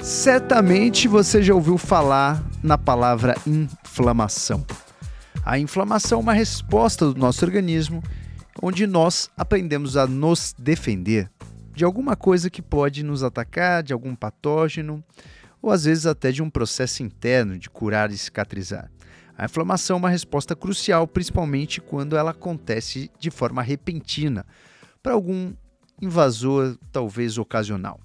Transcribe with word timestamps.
Certamente 0.00 1.08
você 1.08 1.42
já 1.42 1.54
ouviu 1.54 1.76
falar 1.76 2.42
na 2.62 2.78
palavra 2.78 3.34
inflamação. 3.46 4.64
A 5.44 5.58
inflamação 5.58 6.18
é 6.18 6.22
uma 6.22 6.32
resposta 6.32 7.12
do 7.12 7.18
nosso 7.18 7.44
organismo 7.44 8.02
onde 8.62 8.86
nós 8.86 9.30
aprendemos 9.36 9.96
a 9.96 10.06
nos 10.06 10.54
defender 10.58 11.30
de 11.74 11.84
alguma 11.84 12.16
coisa 12.16 12.50
que 12.50 12.60
pode 12.60 13.04
nos 13.04 13.22
atacar, 13.22 13.82
de 13.82 13.92
algum 13.92 14.14
patógeno, 14.14 15.02
ou 15.62 15.70
às 15.70 15.84
vezes 15.84 16.06
até 16.06 16.32
de 16.32 16.42
um 16.42 16.50
processo 16.50 17.02
interno 17.02 17.58
de 17.58 17.70
curar 17.70 18.10
e 18.10 18.18
cicatrizar. 18.18 18.90
A 19.36 19.44
inflamação 19.44 19.96
é 19.96 19.98
uma 20.00 20.10
resposta 20.10 20.56
crucial, 20.56 21.06
principalmente 21.06 21.80
quando 21.80 22.16
ela 22.16 22.32
acontece 22.32 23.10
de 23.20 23.30
forma 23.30 23.62
repentina, 23.62 24.44
para 25.00 25.12
algum 25.12 25.52
invasor, 26.02 26.76
talvez 26.90 27.38
ocasional. 27.38 28.00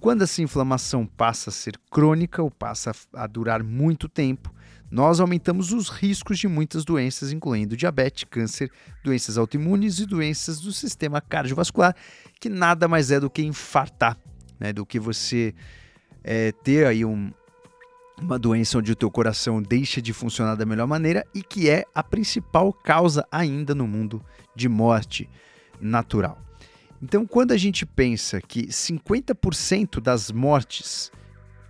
Quando 0.00 0.22
essa 0.22 0.40
inflamação 0.40 1.04
passa 1.04 1.50
a 1.50 1.52
ser 1.52 1.78
crônica 1.90 2.42
ou 2.42 2.50
passa 2.50 2.92
a 3.12 3.26
durar 3.26 3.62
muito 3.62 4.08
tempo, 4.08 4.50
nós 4.90 5.20
aumentamos 5.20 5.72
os 5.72 5.90
riscos 5.90 6.38
de 6.38 6.48
muitas 6.48 6.86
doenças, 6.86 7.32
incluindo 7.32 7.76
diabetes, 7.76 8.24
câncer, 8.24 8.72
doenças 9.04 9.36
autoimunes 9.36 9.98
e 9.98 10.06
doenças 10.06 10.58
do 10.58 10.72
sistema 10.72 11.20
cardiovascular, 11.20 11.94
que 12.40 12.48
nada 12.48 12.88
mais 12.88 13.10
é 13.10 13.20
do 13.20 13.28
que 13.28 13.42
infartar, 13.42 14.16
né? 14.58 14.72
do 14.72 14.86
que 14.86 14.98
você 14.98 15.54
é, 16.24 16.50
ter 16.50 16.86
aí 16.86 17.04
um, 17.04 17.30
uma 18.18 18.38
doença 18.38 18.78
onde 18.78 18.92
o 18.92 18.96
teu 18.96 19.10
coração 19.10 19.62
deixa 19.62 20.00
de 20.00 20.14
funcionar 20.14 20.54
da 20.54 20.64
melhor 20.64 20.86
maneira 20.86 21.26
e 21.34 21.42
que 21.42 21.68
é 21.68 21.84
a 21.94 22.02
principal 22.02 22.72
causa 22.72 23.26
ainda 23.30 23.74
no 23.74 23.86
mundo 23.86 24.24
de 24.56 24.66
morte 24.66 25.28
natural. 25.78 26.49
Então, 27.02 27.26
quando 27.26 27.52
a 27.52 27.56
gente 27.56 27.86
pensa 27.86 28.40
que 28.40 28.66
50% 28.66 30.00
das 30.00 30.30
mortes 30.30 31.10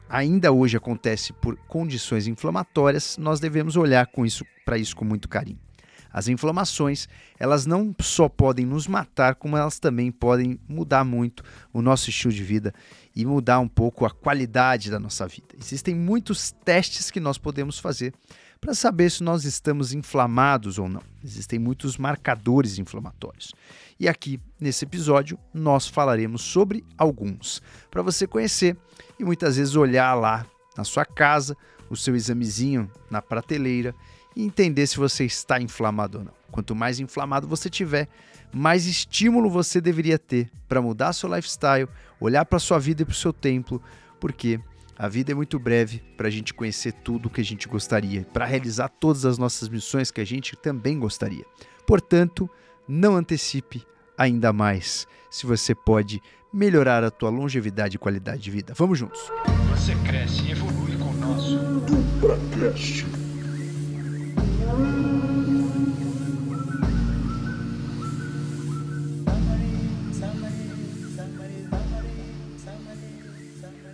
ainda 0.09 0.51
hoje 0.51 0.77
acontece 0.77 1.33
por 1.33 1.57
condições 1.69 2.27
inflamatórias, 2.27 3.17
nós 3.17 3.39
devemos 3.39 3.77
olhar 3.77 4.07
com 4.09 4.27
isso 4.27 4.45
para 4.65 4.77
isso 4.77 4.97
com 4.97 5.05
muito 5.05 5.29
carinho. 5.29 5.59
As 6.13 6.27
inflamações, 6.27 7.09
elas 7.39 7.67
não 7.67 7.95
só 8.01 8.29
podem 8.29 8.67
nos 8.67 8.89
matar, 8.89 9.37
como 9.37 9.57
elas 9.57 9.79
também 9.79 10.11
podem 10.11 10.59
mudar 10.69 11.05
muito 11.05 11.45
o 11.73 11.81
nosso 11.81 12.11
estilo 12.11 12.35
de 12.35 12.43
vida 12.43 12.75
e 13.15 13.25
mudar 13.25 13.61
um 13.61 13.69
pouco 13.69 14.05
a 14.05 14.11
qualidade 14.11 14.91
da 14.91 14.99
nossa 14.99 15.29
vida. 15.29 15.55
Existem 15.57 15.95
muitos 15.95 16.51
testes 16.65 17.13
que 17.13 17.21
nós 17.21 17.39
podemos 17.39 17.79
fazer 17.79 18.13
para 18.61 18.75
saber 18.75 19.11
se 19.11 19.23
nós 19.23 19.45
estamos 19.45 19.93
inflamados 19.95 20.79
ou 20.79 20.89
não. 20.89 21.03
Existem 21.25 21.59
muitos 21.59 21.97
marcadores 21.97 22.79
inflamatórios. 22.79 23.55
E 23.99 24.09
aqui, 24.09 24.39
nesse 24.61 24.85
episódio, 24.85 25.39
nós 25.53 25.89
falaremos 25.89 26.43
sobre 26.43 26.85
alguns, 26.97 27.63
para 27.91 28.03
você 28.03 28.27
conhecer 28.27 28.77
e 29.19 29.25
muitas 29.25 29.57
vezes 29.57 29.77
olhar 29.77 30.15
lá 30.15 30.47
na 30.77 30.85
sua 30.85 31.05
casa, 31.05 31.57
o 31.89 31.97
seu 31.97 32.15
examezinho 32.15 32.91
na 33.11 33.21
prateleira 33.21 33.95
e 34.37 34.45
entender 34.45 34.87
se 34.87 34.97
você 34.97 35.25
está 35.25 35.61
inflamado 35.61 36.19
ou 36.19 36.25
não. 36.25 36.33
Quanto 36.51 36.75
mais 36.75 37.01
inflamado 37.01 37.49
você 37.49 37.71
tiver, 37.71 38.09
mais 38.53 38.87
estímulo 38.87 39.49
você 39.49 39.81
deveria 39.81 40.19
ter 40.19 40.51
para 40.69 40.83
mudar 40.83 41.13
seu 41.13 41.33
lifestyle, 41.35 41.89
olhar 42.21 42.45
para 42.45 42.59
sua 42.59 42.79
vida 42.79 43.03
e 43.03 43.05
para 43.05 43.13
o 43.13 43.17
seu 43.17 43.33
templo, 43.33 43.83
porque 44.19 44.61
a 45.01 45.09
vida 45.09 45.33
é 45.33 45.35
muito 45.35 45.59
breve 45.59 46.03
para 46.15 46.29
a 46.29 46.31
gente 46.31 46.53
conhecer 46.53 46.93
tudo 46.93 47.25
o 47.25 47.31
que 47.31 47.41
a 47.41 47.45
gente 47.45 47.67
gostaria, 47.67 48.27
para 48.35 48.45
realizar 48.45 48.91
todas 48.91 49.25
as 49.25 49.39
nossas 49.39 49.67
missões 49.67 50.11
que 50.11 50.21
a 50.21 50.27
gente 50.27 50.55
também 50.57 50.99
gostaria. 50.99 51.43
Portanto, 51.87 52.51
não 52.87 53.17
antecipe 53.17 53.83
ainda 54.15 54.53
mais 54.53 55.07
se 55.31 55.47
você 55.47 55.75
pode 55.75 56.21
melhorar 56.53 57.03
a 57.03 57.11
tua 57.11 57.31
longevidade 57.31 57.97
e 57.97 57.99
qualidade 57.99 58.43
de 58.43 58.51
vida. 58.51 58.75
Vamos 58.77 58.99
juntos. 58.99 59.23
Você 59.71 59.95
cresce 60.07 60.43
e 60.43 60.51
evolui 60.51 60.95
com 60.99 61.09
o 61.09 61.17
nosso 61.17 61.57
DupraCast. 61.81 63.30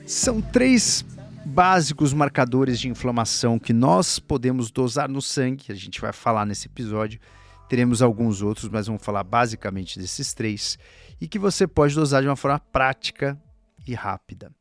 São 0.06 0.41
três 0.41 1.05
básicos 1.44 2.12
marcadores 2.12 2.78
de 2.78 2.89
inflamação 2.89 3.59
que 3.59 3.72
nós 3.72 4.21
podemos 4.21 4.71
dosar 4.71 5.09
no 5.09 5.21
sangue, 5.21 5.72
a 5.72 5.75
gente 5.75 6.00
vai 6.00 6.12
falar 6.12 6.47
nesse 6.47 6.69
episódio. 6.69 7.19
Teremos 7.69 8.00
alguns 8.00 8.41
outros, 8.41 8.69
mas 8.69 8.87
vamos 8.87 9.05
falar 9.05 9.25
basicamente 9.25 9.99
desses 9.99 10.33
três 10.33 10.78
e 11.21 11.27
que 11.27 11.41
você 11.41 11.66
pode 11.66 11.93
dosar 11.97 12.22
de 12.22 12.28
uma 12.28 12.37
forma 12.37 12.61
prática 12.61 13.37
e 13.84 13.95
rápida. 13.95 14.55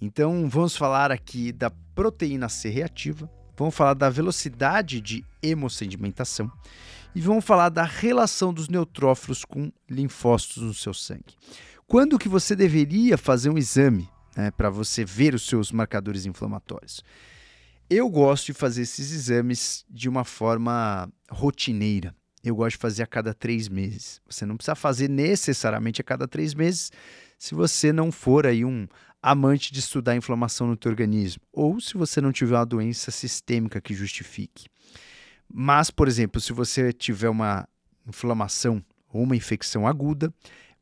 Então, 0.00 0.48
vamos 0.48 0.74
falar 0.74 1.12
aqui 1.12 1.52
da 1.52 1.70
proteína 1.94 2.48
C 2.48 2.70
reativa, 2.70 3.30
vamos 3.54 3.74
falar 3.74 3.92
da 3.92 4.08
velocidade 4.08 5.02
de 5.02 5.22
hemossedimentação 5.42 6.50
e 7.14 7.20
vamos 7.20 7.44
falar 7.44 7.68
da 7.68 7.84
relação 7.84 8.54
dos 8.54 8.70
neutrófilos 8.70 9.44
com 9.44 9.70
linfócitos 9.88 10.62
no 10.62 10.72
seu 10.72 10.94
sangue. 10.94 11.36
Quando 11.86 12.18
que 12.18 12.28
você 12.28 12.56
deveria 12.56 13.18
fazer 13.18 13.50
um 13.50 13.58
exame 13.58 14.08
né, 14.36 14.50
para 14.50 14.70
você 14.70 15.04
ver 15.04 15.34
os 15.34 15.46
seus 15.46 15.72
marcadores 15.72 16.26
inflamatórios. 16.26 17.02
Eu 17.88 18.08
gosto 18.08 18.46
de 18.46 18.54
fazer 18.54 18.82
esses 18.82 19.12
exames 19.12 19.84
de 19.88 20.08
uma 20.08 20.24
forma 20.24 21.10
rotineira. 21.30 22.14
Eu 22.42 22.56
gosto 22.56 22.76
de 22.76 22.80
fazer 22.80 23.02
a 23.02 23.06
cada 23.06 23.34
três 23.34 23.68
meses. 23.68 24.20
Você 24.28 24.46
não 24.46 24.56
precisa 24.56 24.74
fazer 24.74 25.08
necessariamente 25.08 26.00
a 26.00 26.04
cada 26.04 26.26
três 26.26 26.54
meses 26.54 26.90
se 27.38 27.54
você 27.54 27.92
não 27.92 28.10
for 28.10 28.46
aí 28.46 28.64
um 28.64 28.88
amante 29.22 29.72
de 29.72 29.78
estudar 29.78 30.12
a 30.12 30.16
inflamação 30.16 30.66
no 30.66 30.76
teu 30.76 30.90
organismo 30.90 31.42
ou 31.52 31.80
se 31.80 31.94
você 31.94 32.20
não 32.20 32.32
tiver 32.32 32.56
uma 32.56 32.66
doença 32.66 33.10
sistêmica 33.10 33.80
que 33.80 33.94
justifique. 33.94 34.66
Mas, 35.52 35.90
por 35.90 36.08
exemplo, 36.08 36.40
se 36.40 36.52
você 36.52 36.92
tiver 36.92 37.28
uma 37.28 37.68
inflamação 38.06 38.82
ou 39.12 39.22
uma 39.22 39.36
infecção 39.36 39.86
aguda, 39.86 40.32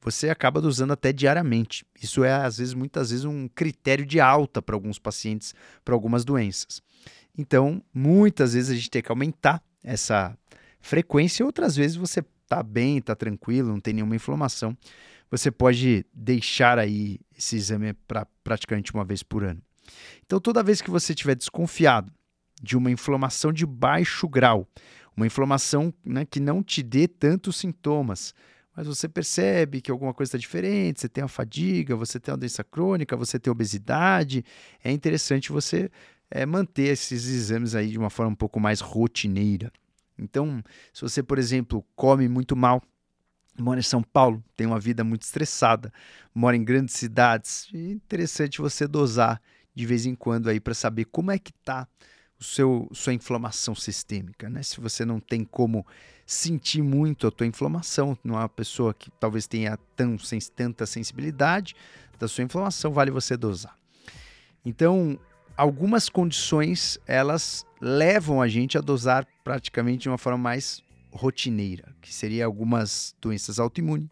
você 0.00 0.30
acaba 0.30 0.60
usando 0.60 0.92
até 0.92 1.12
diariamente. 1.12 1.84
Isso 2.00 2.24
é, 2.24 2.32
às 2.32 2.58
vezes, 2.58 2.74
muitas 2.74 3.10
vezes, 3.10 3.24
um 3.24 3.48
critério 3.48 4.06
de 4.06 4.18
alta 4.20 4.62
para 4.62 4.74
alguns 4.74 4.98
pacientes, 4.98 5.54
para 5.84 5.94
algumas 5.94 6.24
doenças. 6.24 6.82
Então, 7.36 7.82
muitas 7.92 8.54
vezes 8.54 8.70
a 8.70 8.74
gente 8.74 8.90
tem 8.90 9.02
que 9.02 9.12
aumentar 9.12 9.62
essa 9.82 10.36
frequência, 10.80 11.44
outras 11.44 11.76
vezes 11.76 11.96
você 11.96 12.24
está 12.42 12.62
bem, 12.62 12.98
está 12.98 13.14
tranquilo, 13.14 13.68
não 13.68 13.80
tem 13.80 13.94
nenhuma 13.94 14.16
inflamação. 14.16 14.76
Você 15.30 15.50
pode 15.50 16.04
deixar 16.12 16.78
aí 16.78 17.20
esse 17.36 17.56
exame 17.56 17.92
para 17.92 18.26
praticamente 18.42 18.92
uma 18.92 19.04
vez 19.04 19.22
por 19.22 19.44
ano. 19.44 19.62
Então, 20.24 20.40
toda 20.40 20.62
vez 20.62 20.80
que 20.80 20.90
você 20.90 21.12
estiver 21.12 21.36
desconfiado 21.36 22.12
de 22.60 22.76
uma 22.76 22.90
inflamação 22.90 23.52
de 23.52 23.64
baixo 23.64 24.28
grau, 24.28 24.66
uma 25.16 25.26
inflamação 25.26 25.92
né, 26.04 26.24
que 26.24 26.40
não 26.40 26.62
te 26.62 26.82
dê 26.82 27.06
tantos 27.06 27.56
sintomas, 27.56 28.34
mas 28.76 28.86
você 28.86 29.08
percebe 29.08 29.80
que 29.80 29.90
alguma 29.90 30.14
coisa 30.14 30.30
está 30.30 30.38
diferente, 30.38 31.00
você 31.00 31.08
tem 31.08 31.24
a 31.24 31.28
fadiga, 31.28 31.96
você 31.96 32.20
tem 32.20 32.32
uma 32.32 32.38
doença 32.38 32.62
crônica, 32.62 33.16
você 33.16 33.38
tem 33.38 33.50
obesidade, 33.50 34.44
é 34.82 34.90
interessante 34.90 35.50
você 35.50 35.90
é, 36.30 36.46
manter 36.46 36.88
esses 36.88 37.26
exames 37.26 37.74
aí 37.74 37.88
de 37.88 37.98
uma 37.98 38.10
forma 38.10 38.32
um 38.32 38.36
pouco 38.36 38.60
mais 38.60 38.80
rotineira. 38.80 39.72
Então, 40.18 40.62
se 40.92 41.02
você, 41.02 41.22
por 41.22 41.38
exemplo, 41.38 41.84
come 41.96 42.28
muito 42.28 42.54
mal, 42.54 42.82
mora 43.58 43.80
em 43.80 43.82
São 43.82 44.02
Paulo, 44.02 44.42
tem 44.56 44.66
uma 44.66 44.78
vida 44.78 45.02
muito 45.02 45.22
estressada, 45.22 45.92
mora 46.34 46.56
em 46.56 46.64
grandes 46.64 46.94
cidades, 46.94 47.68
é 47.74 47.90
interessante 47.90 48.60
você 48.60 48.86
dosar 48.86 49.40
de 49.74 49.86
vez 49.86 50.06
em 50.06 50.14
quando 50.14 50.48
aí 50.48 50.60
para 50.60 50.74
saber 50.74 51.06
como 51.06 51.30
é 51.30 51.38
que 51.38 51.50
está 51.50 51.88
o 52.38 52.44
seu 52.44 52.88
sua 52.92 53.12
inflamação 53.12 53.74
sistêmica, 53.74 54.48
né? 54.48 54.62
Se 54.62 54.80
você 54.80 55.04
não 55.04 55.20
tem 55.20 55.44
como 55.44 55.86
sentir 56.30 56.80
muito 56.80 57.26
a 57.26 57.30
tua 57.30 57.44
inflamação, 57.44 58.16
não 58.22 58.36
é 58.36 58.38
uma 58.38 58.48
pessoa 58.48 58.94
que 58.94 59.10
talvez 59.18 59.48
tenha 59.48 59.76
tão, 59.96 60.16
sem, 60.16 60.38
tanta 60.38 60.86
sensibilidade 60.86 61.74
da 62.20 62.28
sua 62.28 62.44
inflamação, 62.44 62.92
vale 62.92 63.10
você 63.10 63.36
dosar. 63.36 63.76
Então, 64.64 65.18
algumas 65.56 66.08
condições 66.08 67.00
elas 67.04 67.66
levam 67.80 68.40
a 68.40 68.46
gente 68.46 68.78
a 68.78 68.80
dosar 68.80 69.26
praticamente 69.42 70.02
de 70.02 70.08
uma 70.08 70.18
forma 70.18 70.38
mais 70.38 70.80
rotineira, 71.10 71.92
que 72.00 72.14
seria 72.14 72.46
algumas 72.46 73.12
doenças 73.20 73.58
autoimunes, 73.58 74.08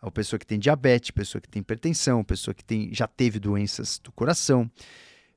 a 0.00 0.08
pessoa 0.08 0.38
que 0.38 0.46
tem 0.46 0.56
diabetes, 0.58 1.10
pessoa 1.10 1.42
que 1.42 1.48
tem 1.48 1.62
hipertensão, 1.62 2.22
pessoa 2.22 2.54
que 2.54 2.64
tem, 2.64 2.94
já 2.94 3.08
teve 3.08 3.40
doenças 3.40 3.98
do 3.98 4.12
coração, 4.12 4.70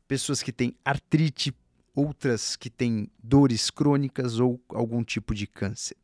pessoas 0.07 0.43
que 0.43 0.51
têm 0.51 0.75
artrite, 0.85 1.51
outras 1.95 2.55
que 2.55 2.69
têm 2.69 3.09
dores 3.21 3.69
crônicas 3.69 4.39
ou 4.39 4.59
algum 4.69 5.03
tipo 5.03 5.33
de 5.33 5.47
câncer. 5.47 5.95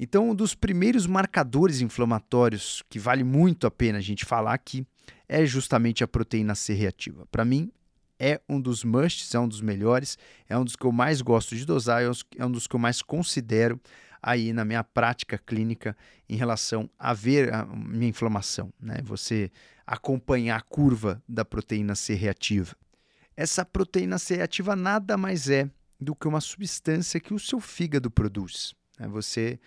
Então, 0.00 0.30
um 0.30 0.34
dos 0.34 0.54
primeiros 0.54 1.06
marcadores 1.06 1.80
inflamatórios 1.80 2.82
que 2.88 2.98
vale 2.98 3.24
muito 3.24 3.66
a 3.66 3.70
pena 3.70 3.98
a 3.98 4.02
gente 4.02 4.24
falar 4.24 4.54
aqui 4.54 4.86
é 5.28 5.44
justamente 5.44 6.04
a 6.04 6.08
proteína 6.08 6.54
C 6.54 6.72
reativa. 6.72 7.26
Para 7.30 7.44
mim, 7.44 7.72
é 8.18 8.40
um 8.48 8.60
dos 8.60 8.84
musts, 8.84 9.34
é 9.34 9.38
um 9.38 9.48
dos 9.48 9.60
melhores, 9.60 10.18
é 10.48 10.56
um 10.56 10.64
dos 10.64 10.76
que 10.76 10.84
eu 10.84 10.92
mais 10.92 11.20
gosto 11.20 11.54
de 11.56 11.64
dosar, 11.64 12.02
é 12.02 12.46
um 12.46 12.50
dos 12.50 12.66
que 12.66 12.74
eu 12.74 12.80
mais 12.80 13.02
considero 13.02 13.80
aí 14.22 14.52
na 14.52 14.64
minha 14.64 14.82
prática 14.82 15.38
clínica 15.38 15.96
em 16.28 16.36
relação 16.36 16.90
a 16.98 17.12
ver 17.12 17.52
a 17.52 17.64
minha 17.64 18.08
inflamação. 18.08 18.72
Né? 18.80 18.98
Você 19.04 19.50
acompanhar 19.86 20.56
a 20.56 20.60
curva 20.60 21.22
da 21.28 21.44
proteína 21.44 21.94
C 21.94 22.14
reativa. 22.14 22.76
Essa 23.38 23.64
proteína 23.64 24.18
C 24.18 24.34
reativa 24.34 24.74
nada 24.74 25.16
mais 25.16 25.48
é 25.48 25.70
do 26.00 26.12
que 26.12 26.26
uma 26.26 26.40
substância 26.40 27.20
que 27.20 27.32
o 27.32 27.38
seu 27.38 27.60
fígado 27.60 28.10
produz. 28.10 28.74
Né? 28.98 29.06
Você 29.06 29.60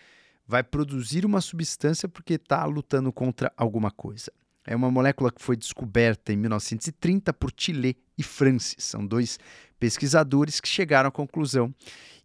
vai 0.45 0.61
produzir 0.61 1.25
uma 1.25 1.39
substância 1.39 2.09
porque 2.09 2.33
está 2.33 2.65
lutando 2.65 3.13
contra 3.13 3.49
alguma 3.55 3.89
coisa. 3.89 4.29
É 4.67 4.75
uma 4.75 4.91
molécula 4.91 5.31
que 5.31 5.41
foi 5.41 5.55
descoberta 5.55 6.33
em 6.33 6.35
1930 6.35 7.31
por 7.31 7.49
Tillet 7.49 7.97
e 8.17 8.23
Francis. 8.23 8.83
São 8.83 9.07
dois 9.07 9.39
pesquisadores 9.79 10.59
que 10.59 10.67
chegaram 10.67 11.07
à 11.07 11.11
conclusão 11.11 11.73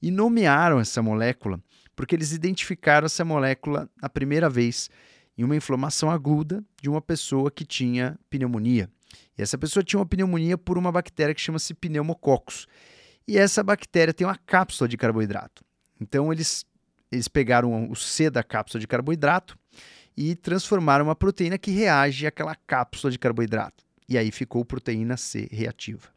e 0.02 0.10
nomearam 0.10 0.80
essa 0.80 1.00
molécula 1.00 1.62
porque 1.94 2.16
eles 2.16 2.32
identificaram 2.32 3.06
essa 3.06 3.24
molécula 3.24 3.88
a 4.02 4.08
primeira 4.08 4.50
vez 4.50 4.90
em 5.38 5.44
uma 5.44 5.54
inflamação 5.54 6.10
aguda 6.10 6.64
de 6.82 6.88
uma 6.88 7.00
pessoa 7.00 7.52
que 7.52 7.64
tinha 7.64 8.18
pneumonia. 8.28 8.90
E 9.36 9.42
essa 9.42 9.58
pessoa 9.58 9.82
tinha 9.82 9.98
uma 10.00 10.06
pneumonia 10.06 10.56
por 10.56 10.78
uma 10.78 10.90
bactéria 10.90 11.34
que 11.34 11.40
chama-se 11.40 11.74
pneumococcus. 11.74 12.66
E 13.28 13.36
essa 13.36 13.62
bactéria 13.62 14.14
tem 14.14 14.26
uma 14.26 14.36
cápsula 14.36 14.88
de 14.88 14.96
carboidrato. 14.96 15.64
Então 16.00 16.32
eles, 16.32 16.64
eles 17.10 17.28
pegaram 17.28 17.90
o 17.90 17.96
C 17.96 18.30
da 18.30 18.42
cápsula 18.42 18.80
de 18.80 18.86
carboidrato 18.86 19.58
e 20.16 20.34
transformaram 20.34 21.06
uma 21.06 21.14
proteína 21.14 21.58
que 21.58 21.70
reage 21.70 22.26
àquela 22.26 22.54
cápsula 22.54 23.10
de 23.10 23.18
carboidrato. 23.18 23.84
E 24.08 24.16
aí 24.16 24.30
ficou 24.30 24.64
proteína 24.64 25.16
C 25.16 25.48
reativa. 25.50 26.08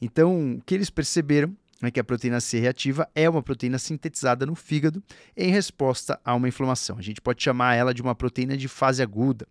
Então, 0.00 0.54
o 0.54 0.62
que 0.62 0.74
eles 0.74 0.90
perceberam 0.90 1.56
é 1.86 1.90
que 1.90 2.00
a 2.00 2.04
proteína 2.04 2.40
C 2.40 2.58
reativa 2.58 3.08
é 3.14 3.30
uma 3.30 3.42
proteína 3.42 3.78
sintetizada 3.78 4.44
no 4.44 4.56
fígado 4.56 5.02
em 5.36 5.50
resposta 5.50 6.20
a 6.24 6.34
uma 6.34 6.48
inflamação. 6.48 6.98
A 6.98 7.02
gente 7.02 7.20
pode 7.20 7.42
chamar 7.42 7.74
ela 7.74 7.94
de 7.94 8.02
uma 8.02 8.14
proteína 8.14 8.56
de 8.56 8.66
fase 8.66 9.00
aguda. 9.00 9.46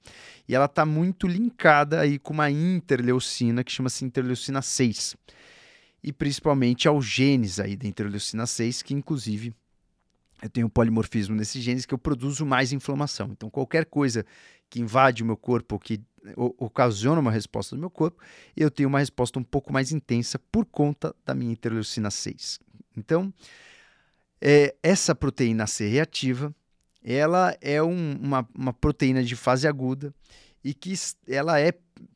E 0.47 0.53
ela 0.53 0.65
está 0.65 0.85
muito 0.85 1.25
linkada 1.25 2.01
aí 2.01 2.19
com 2.19 2.33
uma 2.33 2.51
interleucina 2.51 3.63
que 3.63 3.71
chama-se 3.71 4.03
interleucina 4.03 4.61
6. 4.61 5.15
E 6.03 6.11
principalmente 6.11 6.87
aos 6.87 7.05
genes 7.05 7.59
aí 7.59 7.77
da 7.77 7.87
interleucina 7.87 8.45
6, 8.45 8.81
que 8.81 8.93
inclusive 8.93 9.53
eu 10.41 10.49
tenho 10.49 10.69
polimorfismo 10.69 11.35
nesses 11.35 11.63
genes 11.63 11.85
que 11.85 11.93
eu 11.93 11.97
produzo 11.97 12.45
mais 12.45 12.71
inflamação. 12.71 13.29
Então, 13.31 13.49
qualquer 13.49 13.85
coisa 13.85 14.25
que 14.69 14.81
invade 14.81 15.23
o 15.23 15.25
meu 15.25 15.37
corpo, 15.37 15.79
que 15.79 16.01
ocasiona 16.35 17.21
uma 17.21 17.31
resposta 17.31 17.75
do 17.75 17.79
meu 17.79 17.89
corpo, 17.89 18.21
eu 18.55 18.69
tenho 18.69 18.89
uma 18.89 18.99
resposta 18.99 19.39
um 19.39 19.43
pouco 19.43 19.71
mais 19.71 19.91
intensa 19.91 20.39
por 20.51 20.65
conta 20.65 21.15
da 21.25 21.33
minha 21.33 21.51
interleucina 21.51 22.11
6. 22.11 22.59
Então, 22.95 23.33
é, 24.41 24.75
essa 24.83 25.15
proteína 25.15 25.67
C 25.67 25.87
reativa, 25.87 26.53
ela 27.03 27.55
é 27.61 27.81
um, 27.81 28.17
uma, 28.21 28.47
uma 28.53 28.73
proteína 28.73 29.23
de 29.23 29.35
fase 29.35 29.67
aguda 29.67 30.13
e 30.63 30.73
que 30.73 30.93
ela 31.27 31.59
é 31.59 31.73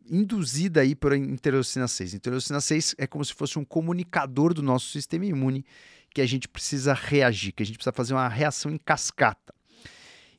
induzida 0.10 0.82
aí 0.82 0.94
por 0.94 1.14
interleucina 1.14 1.88
6. 1.88 2.16
Interleucina 2.16 2.60
6 2.60 2.96
é 2.98 3.08
como 3.08 3.24
se 3.24 3.34
fosse 3.34 3.58
um 3.58 3.64
comunicador 3.64 4.54
do 4.54 4.62
nosso 4.62 4.90
sistema 4.90 5.26
imune 5.26 5.66
que 6.14 6.22
a 6.22 6.26
gente 6.26 6.48
precisa 6.48 6.94
reagir, 6.94 7.54
que 7.54 7.64
a 7.64 7.66
gente 7.66 7.78
precisa 7.78 7.94
fazer 7.94 8.14
uma 8.14 8.28
reação 8.28 8.70
em 8.70 8.78
cascata. 8.78 9.54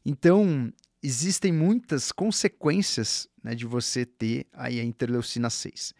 Então, 0.04 0.70
existem 1.02 1.52
muitas 1.52 2.12
consequências 2.12 3.28
né, 3.42 3.54
de 3.54 3.66
você 3.66 4.06
ter 4.06 4.46
aí 4.52 4.78
a 4.78 4.84
interleucina 4.84 5.50
6. 5.50 5.92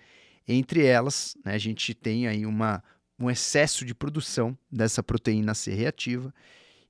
Entre 0.47 0.85
elas, 0.85 1.37
né, 1.45 1.55
a 1.55 1.59
gente 1.59 1.95
tem 1.95 2.29
aí 2.29 2.47
uma, 2.47 2.83
um 3.19 3.31
excesso 3.31 3.85
de 3.85 3.95
produção 3.95 4.57
dessa 4.71 5.03
proteína 5.03 5.55
C 5.55 5.73
reativa, 5.73 6.33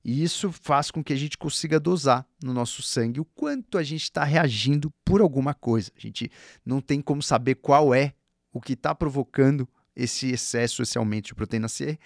e 0.05 0.21
isso 0.21 0.51
faz 0.51 0.91
com 0.91 1.01
que 1.01 1.13
a 1.13 1.15
gente 1.15 1.37
consiga 1.37 1.79
dosar 1.79 2.27
no 2.43 2.53
nosso 2.53 2.81
sangue 2.81 3.21
o 3.21 3.25
quanto 3.25 3.77
a 3.77 3.83
gente 3.83 4.03
está 4.03 4.23
reagindo 4.25 4.91
por 5.05 5.21
alguma 5.21 5.53
coisa. 5.53 5.91
A 5.95 5.99
gente 5.99 6.29
não 6.65 6.81
tem 6.81 7.01
como 7.01 7.23
saber 7.23 7.55
qual 7.55 7.95
é 7.95 8.13
o 8.51 8.59
que 8.59 8.73
está 8.73 8.93
provocando 8.93 9.67
esse 9.95 10.31
excesso, 10.31 10.81
esse 10.81 10.97
aumento 10.97 11.27
de 11.27 11.35
proteína 11.35 11.69
C, 11.69 11.97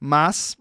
mas 0.00 0.56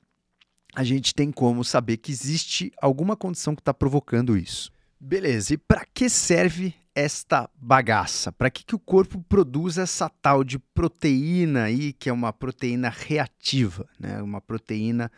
a 0.76 0.84
gente 0.84 1.16
tem 1.16 1.32
como 1.32 1.64
saber 1.64 1.98
que 1.98 2.12
existe 2.12 2.72
alguma 2.82 3.16
condição 3.16 3.56
que 3.56 3.62
está 3.62 3.74
provocando 3.74 4.38
isso. 4.38 4.72
Beleza, 5.04 5.56
e 5.56 5.58
para 5.58 5.84
que 5.84 6.08
serve 6.08 6.76
esta 6.94 7.50
bagaça? 7.56 8.32
Para 8.32 8.52
que, 8.52 8.64
que 8.64 8.76
o 8.76 8.80
corpo 8.80 9.20
produz 9.28 9.80
essa 9.80 10.08
tal 10.08 10.44
de 10.44 10.60
proteína 10.60 11.64
aí, 11.64 11.92
que 11.92 12.08
é 12.08 12.14
uma 12.14 12.32
proteína 12.32 12.88
reativa, 12.88 13.90
né? 14.00 14.22
uma 14.22 14.40
proteína 14.40 15.12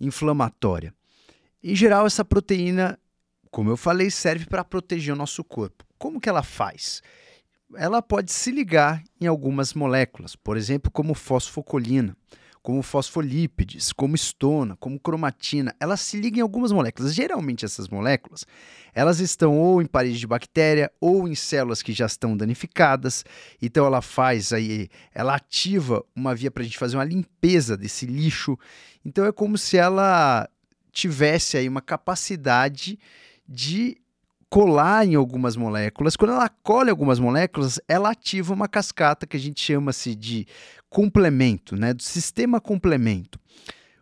inflamatória? 0.00 0.94
Em 1.60 1.74
geral, 1.74 2.06
essa 2.06 2.24
proteína, 2.24 2.96
como 3.50 3.70
eu 3.70 3.76
falei, 3.76 4.08
serve 4.08 4.46
para 4.46 4.62
proteger 4.62 5.12
o 5.12 5.18
nosso 5.18 5.42
corpo. 5.42 5.84
Como 5.98 6.20
que 6.20 6.28
ela 6.28 6.44
faz? 6.44 7.02
Ela 7.74 8.00
pode 8.00 8.30
se 8.30 8.52
ligar 8.52 9.02
em 9.20 9.26
algumas 9.26 9.74
moléculas, 9.74 10.36
por 10.36 10.56
exemplo, 10.56 10.92
como 10.92 11.12
fosfocolina 11.12 12.16
como 12.62 12.82
fosfolípides, 12.82 13.92
como 13.92 14.14
estona, 14.14 14.76
como 14.76 14.98
cromatina, 14.98 15.74
elas 15.80 16.00
se 16.00 16.18
ligam 16.20 16.38
em 16.38 16.42
algumas 16.42 16.72
moléculas. 16.72 17.14
Geralmente 17.14 17.64
essas 17.64 17.88
moléculas, 17.88 18.46
elas 18.94 19.20
estão 19.20 19.58
ou 19.58 19.80
em 19.80 19.86
parede 19.86 20.18
de 20.18 20.26
bactéria 20.26 20.90
ou 21.00 21.28
em 21.28 21.34
células 21.34 21.82
que 21.82 21.92
já 21.92 22.06
estão 22.06 22.36
danificadas. 22.36 23.24
Então 23.60 23.86
ela 23.86 24.02
faz 24.02 24.52
aí, 24.52 24.88
ela 25.14 25.34
ativa 25.34 26.04
uma 26.14 26.34
via 26.34 26.50
para 26.50 26.62
a 26.62 26.66
gente 26.66 26.78
fazer 26.78 26.96
uma 26.96 27.04
limpeza 27.04 27.76
desse 27.76 28.06
lixo. 28.06 28.58
Então 29.04 29.24
é 29.24 29.32
como 29.32 29.56
se 29.56 29.76
ela 29.76 30.48
tivesse 30.92 31.56
aí 31.56 31.68
uma 31.68 31.80
capacidade 31.80 32.98
de 33.48 33.96
colar 34.50 35.06
em 35.06 35.14
algumas 35.14 35.56
moléculas. 35.56 36.16
Quando 36.16 36.32
ela 36.32 36.48
cola 36.48 36.88
em 36.88 36.90
algumas 36.90 37.18
moléculas, 37.18 37.78
ela 37.86 38.10
ativa 38.10 38.54
uma 38.54 38.68
cascata 38.68 39.26
que 39.26 39.36
a 39.36 39.40
gente 39.40 39.60
chama-se 39.60 40.14
de 40.14 40.46
complemento, 40.88 41.76
né, 41.76 41.92
do 41.92 42.02
sistema 42.02 42.60
complemento. 42.60 43.38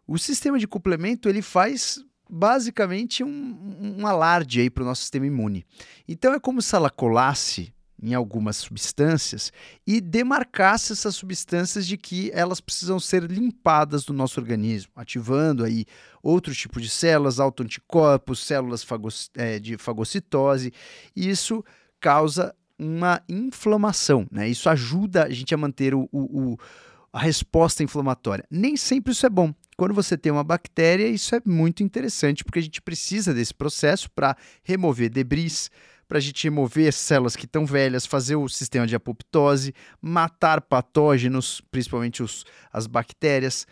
O 0.07 0.19
sistema 0.19 0.59
de 0.59 0.69
complemento 0.69 1.29
ele 1.29 1.43
faz 1.43 2.05
basicamente 2.29 3.23
um, 3.25 3.97
um 3.99 4.07
alarde 4.07 4.61
aí 4.61 4.71
para 4.71 4.83
o 4.83 4.87
nosso 4.87 5.03
sistema 5.03 5.27
imune. 5.27 5.65
Então 6.07 6.33
é 6.33 6.41
como 6.41 6.61
se 6.63 6.75
ela 6.75 6.91
colasse 6.91 7.73
em 8.03 8.15
algumas 8.15 8.57
substâncias 8.57 9.53
e 9.87 10.01
demarcasse 10.01 10.93
essas 10.93 11.17
substâncias 11.17 11.87
de 11.87 11.97
que 11.97 12.31
elas 12.33 12.61
precisam 12.61 13.01
ser 13.01 13.23
limpadas 13.25 14.05
do 14.05 14.13
nosso 14.13 14.39
organismo, 14.39 14.93
ativando 14.95 15.65
aí 15.65 15.87
outros 16.23 16.57
tipos 16.59 16.83
de 16.83 16.91
células, 16.91 17.41
autoanticorpos, 17.41 18.45
células 18.45 18.87
é, 19.35 19.59
de 19.59 19.79
fagocitose, 19.79 20.73
e 21.15 21.29
isso 21.29 21.65
causa 21.99 22.55
uma 22.79 23.23
inflamação, 23.29 24.27
né? 24.31 24.49
Isso 24.49 24.69
ajuda 24.69 25.25
a 25.25 25.31
gente 25.31 25.55
a 25.55 25.59
manter 25.59 25.95
o, 25.95 26.09
o, 26.13 26.57
a 27.13 27.21
resposta 27.21 27.83
inflamatória. 27.83 28.45
Nem 28.51 28.77
sempre 28.77 29.13
isso 29.13 29.25
é 29.25 29.31
bom. 29.31 29.55
Quando 29.77 29.95
você 29.95 30.17
tem 30.17 30.31
uma 30.31 30.45
bactéria, 30.45 31.07
isso 31.07 31.35
é 31.35 31.41
muito 31.45 31.83
interessante, 31.83 32.45
porque 32.45 32.59
a 32.59 32.63
gente 32.63 32.83
precisa 32.83 33.33
desse 33.33 33.55
processo 33.55 34.11
para 34.11 34.37
remover 34.63 35.11
debris, 35.11 35.71
para 36.07 36.19
a 36.19 36.21
gente 36.21 36.45
remover 36.45 36.93
células 36.93 37.35
que 37.35 37.47
estão 37.47 37.67
velhas, 37.67 38.07
fazer 38.07 38.37
o 38.37 38.49
sistema 38.49 38.87
de 38.87 38.95
apoptose, 38.95 39.75
matar 40.01 40.61
patógenos, 40.61 41.63
principalmente 41.71 42.23
os, 42.23 42.45
as 42.73 42.87
bactérias. 42.87 43.67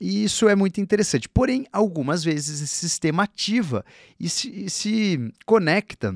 E 0.00 0.24
isso 0.24 0.48
é 0.48 0.54
muito 0.54 0.80
interessante. 0.80 1.28
Porém, 1.28 1.66
algumas 1.72 2.22
vezes 2.22 2.60
esse 2.60 2.74
sistema 2.74 3.24
ativa 3.24 3.84
e 4.18 4.28
se, 4.28 4.64
e 4.64 4.70
se 4.70 5.32
conecta 5.44 6.14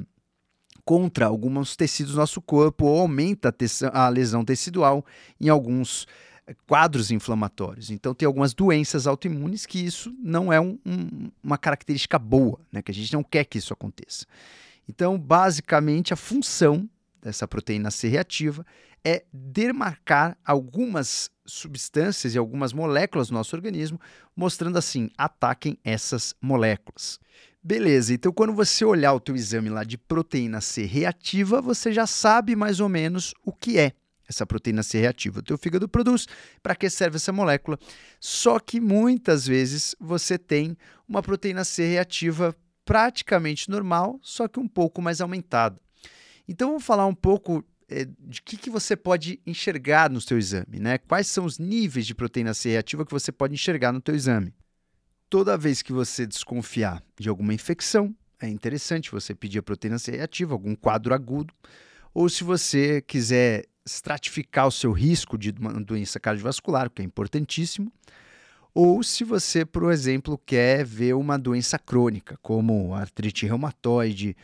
contra 0.90 1.26
alguns 1.26 1.76
tecidos 1.76 2.14
do 2.14 2.18
nosso 2.18 2.42
corpo 2.42 2.84
ou 2.84 2.98
aumenta 2.98 3.54
a, 3.92 4.06
a 4.06 4.08
lesão 4.08 4.44
tecidual 4.44 5.06
em 5.40 5.48
alguns 5.48 6.04
eh, 6.48 6.56
quadros 6.66 7.12
inflamatórios. 7.12 7.92
Então, 7.92 8.12
tem 8.12 8.26
algumas 8.26 8.52
doenças 8.52 9.06
autoimunes 9.06 9.66
que 9.66 9.78
isso 9.78 10.12
não 10.20 10.52
é 10.52 10.60
um, 10.60 10.76
um, 10.84 11.30
uma 11.44 11.56
característica 11.56 12.18
boa, 12.18 12.58
né? 12.72 12.82
que 12.82 12.90
a 12.90 12.94
gente 12.94 13.12
não 13.12 13.22
quer 13.22 13.44
que 13.44 13.56
isso 13.56 13.72
aconteça. 13.72 14.26
Então, 14.88 15.16
basicamente, 15.16 16.12
a 16.12 16.16
função 16.16 16.90
dessa 17.22 17.46
proteína 17.46 17.92
C 17.92 18.08
reativa 18.08 18.66
é 19.04 19.22
demarcar 19.32 20.36
algumas 20.44 21.30
substâncias 21.46 22.34
e 22.34 22.38
algumas 22.38 22.72
moléculas 22.72 23.28
do 23.28 23.34
nosso 23.34 23.54
organismo, 23.54 24.00
mostrando 24.34 24.76
assim, 24.76 25.08
ataquem 25.16 25.78
essas 25.84 26.34
moléculas. 26.42 27.20
Beleza, 27.62 28.14
então 28.14 28.32
quando 28.32 28.54
você 28.54 28.86
olhar 28.86 29.12
o 29.12 29.20
teu 29.20 29.36
exame 29.36 29.68
lá 29.68 29.84
de 29.84 29.98
proteína 29.98 30.62
C 30.62 30.84
reativa, 30.84 31.60
você 31.60 31.92
já 31.92 32.06
sabe 32.06 32.56
mais 32.56 32.80
ou 32.80 32.88
menos 32.88 33.34
o 33.44 33.52
que 33.52 33.78
é 33.78 33.92
essa 34.26 34.46
proteína 34.46 34.82
C 34.82 34.98
reativa. 34.98 35.40
O 35.40 35.42
teu 35.42 35.58
fígado 35.58 35.86
produz, 35.86 36.26
para 36.62 36.74
que 36.74 36.88
serve 36.88 37.16
essa 37.16 37.32
molécula? 37.32 37.78
Só 38.18 38.58
que 38.58 38.80
muitas 38.80 39.46
vezes 39.46 39.94
você 40.00 40.38
tem 40.38 40.74
uma 41.06 41.22
proteína 41.22 41.64
C 41.64 41.86
reativa 41.86 42.56
praticamente 42.84 43.68
normal, 43.68 44.18
só 44.22 44.48
que 44.48 44.58
um 44.58 44.68
pouco 44.68 45.02
mais 45.02 45.20
aumentada. 45.20 45.78
Então 46.48 46.68
vamos 46.68 46.84
falar 46.84 47.06
um 47.06 47.14
pouco 47.14 47.62
é, 47.88 48.06
de 48.18 48.40
que, 48.40 48.56
que 48.56 48.70
você 48.70 48.96
pode 48.96 49.38
enxergar 49.46 50.08
no 50.08 50.20
seu 50.20 50.38
exame, 50.38 50.78
né? 50.78 50.96
Quais 50.96 51.26
são 51.26 51.44
os 51.44 51.58
níveis 51.58 52.06
de 52.06 52.14
proteína 52.14 52.54
C 52.54 52.70
reativa 52.70 53.04
que 53.04 53.12
você 53.12 53.30
pode 53.30 53.52
enxergar 53.52 53.92
no 53.92 54.00
teu 54.00 54.14
exame? 54.14 54.54
Toda 55.30 55.56
vez 55.56 55.80
que 55.80 55.92
você 55.92 56.26
desconfiar 56.26 57.00
de 57.16 57.28
alguma 57.28 57.54
infecção, 57.54 58.12
é 58.40 58.48
interessante 58.48 59.12
você 59.12 59.32
pedir 59.32 59.60
a 59.60 59.62
proteína 59.62 59.96
C 59.96 60.10
reativa, 60.10 60.52
algum 60.52 60.74
quadro 60.74 61.14
agudo, 61.14 61.54
ou 62.12 62.28
se 62.28 62.42
você 62.42 63.00
quiser 63.00 63.66
estratificar 63.86 64.66
o 64.66 64.72
seu 64.72 64.90
risco 64.90 65.38
de 65.38 65.52
uma 65.52 65.80
doença 65.80 66.18
cardiovascular, 66.18 66.90
que 66.90 67.00
é 67.00 67.04
importantíssimo, 67.04 67.92
ou 68.74 69.04
se 69.04 69.22
você, 69.22 69.64
por 69.64 69.92
exemplo, 69.92 70.36
quer 70.36 70.84
ver 70.84 71.14
uma 71.14 71.38
doença 71.38 71.78
crônica, 71.78 72.36
como 72.42 72.92
artrite 72.92 73.46
reumatoide, 73.46 74.36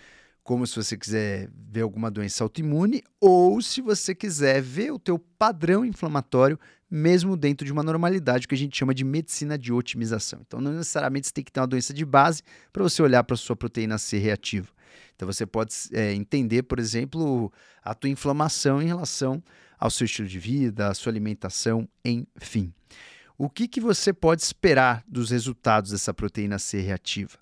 como 0.45 0.65
se 0.69 0.77
você 0.77 0.97
quiser 0.97 1.51
ver 1.53 1.81
alguma 1.81 2.13
doença 2.13 2.45
autoimune, 2.45 3.03
ou 3.21 3.61
se 3.61 3.81
você 3.81 4.15
quiser 4.15 4.63
ver 4.63 4.93
o 4.93 5.01
teu 5.01 5.19
padrão 5.19 5.85
inflamatório 5.85 6.57
mesmo 6.91 7.37
dentro 7.37 7.65
de 7.65 7.73
uma 7.73 7.83
normalidade 7.83 8.47
que 8.47 8.55
a 8.55 8.59
gente 8.59 8.77
chama 8.77 8.95
de 8.95 9.05
medicina 9.05 9.59
de 9.59 9.73
otimização. 9.73 10.41
Então, 10.47 10.61
não 10.61 10.73
necessariamente 10.73 11.27
você 11.27 11.33
tem 11.33 11.45
que 11.45 11.53
ter 11.53 11.61
uma 11.61 11.67
doença 11.67 11.93
de 11.93 12.05
base 12.05 12.43
para 12.73 12.83
você 12.83 13.03
olhar 13.03 13.25
para 13.25 13.37
sua 13.37 13.57
proteína 13.57 13.99
C 13.99 14.19
reativa. 14.19 14.69
Então, 15.15 15.27
você 15.27 15.45
pode 15.45 15.75
é, 15.93 16.13
entender, 16.13 16.63
por 16.63 16.79
exemplo, 16.79 17.53
a 17.83 17.95
tua 17.95 18.11
inflamação 18.11 18.81
em 18.81 18.87
relação 18.87 19.43
ao 19.79 19.91
seu 19.91 20.05
estilo 20.05 20.29
de 20.29 20.39
vida, 20.39 20.89
à 20.89 20.95
sua 20.95 21.11
alimentação, 21.11 21.89
enfim. 22.05 22.73
O 23.39 23.51
que, 23.51 23.69
que 23.69 23.81
você 23.81 24.13
pode 24.13 24.43
esperar 24.43 25.05
dos 25.07 25.31
resultados 25.31 25.91
dessa 25.91 26.15
proteína 26.15 26.59
C 26.59 26.81
reativa? 26.81 27.39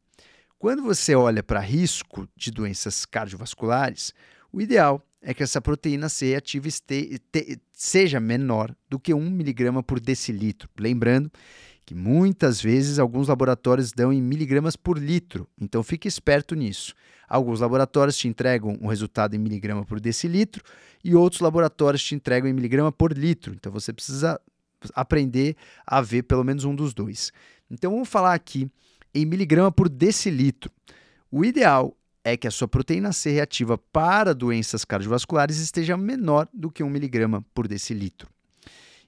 Quando 0.59 0.83
você 0.83 1.15
olha 1.15 1.43
para 1.43 1.61
risco 1.61 2.27
de 2.35 2.51
doenças 2.51 3.05
cardiovasculares, 3.05 4.15
o 4.53 4.61
ideal 4.61 5.03
é 5.25 5.33
que 5.33 5.43
essa 5.43 5.61
proteína 5.61 6.11
C 6.11 6.26
reativa 6.26 6.69
este, 6.69 7.19
te, 7.33 7.59
seja 7.73 8.21
menor 8.21 8.76
do 8.90 9.00
que 9.00 9.14
1 9.14 9.26
mg 9.26 9.83
por 9.83 9.99
decilitro. 9.99 10.69
Lembrando 10.78 11.33
que 11.87 11.95
muitas 11.95 12.61
vezes 12.61 12.99
alguns 12.99 13.28
laboratórios 13.28 13.90
dão 13.90 14.12
em 14.12 14.21
miligramas 14.21 14.76
por 14.76 14.99
litro, 14.99 15.49
então 15.59 15.83
fique 15.83 16.07
esperto 16.07 16.54
nisso. 16.54 16.95
Alguns 17.26 17.61
laboratórios 17.61 18.16
te 18.16 18.28
entregam 18.28 18.78
o 18.81 18.85
um 18.85 18.88
resultado 18.88 19.35
em 19.35 19.38
miligrama 19.38 19.85
por 19.85 19.99
decilitro 19.99 20.62
e 21.02 21.14
outros 21.14 21.40
laboratórios 21.40 22.04
te 22.04 22.14
entregam 22.14 22.49
em 22.49 22.52
miligrama 22.52 22.93
por 22.93 23.16
litro, 23.16 23.54
então 23.54 23.73
você 23.73 23.93
precisa 23.93 24.38
aprender 24.95 25.57
a 25.87 26.02
ver 26.02 26.23
pelo 26.25 26.45
menos 26.45 26.64
um 26.64 26.75
dos 26.75 26.93
dois. 26.93 27.33
Então 27.71 27.90
vamos 27.90 28.09
falar 28.09 28.35
aqui 28.35 28.71
em 29.14 29.25
miligrama 29.25 29.73
por 29.73 29.88
decilitro. 29.88 30.71
O 31.31 31.45
ideal 31.45 31.97
é 32.25 32.37
que 32.38 32.49
a 32.49 32.50
sua 32.50 32.66
proteína 32.66 33.12
C 33.12 33.31
reativa 33.31 33.76
para 33.76 34.35
doenças 34.35 34.85
cardiovasculares 34.85 35.59
esteja 35.59 35.97
menor 35.97 36.49
do 36.52 36.71
que 36.71 36.83
1 36.83 36.88
miligrama 36.88 37.45
por 37.54 37.69
decilitro. 37.69 38.28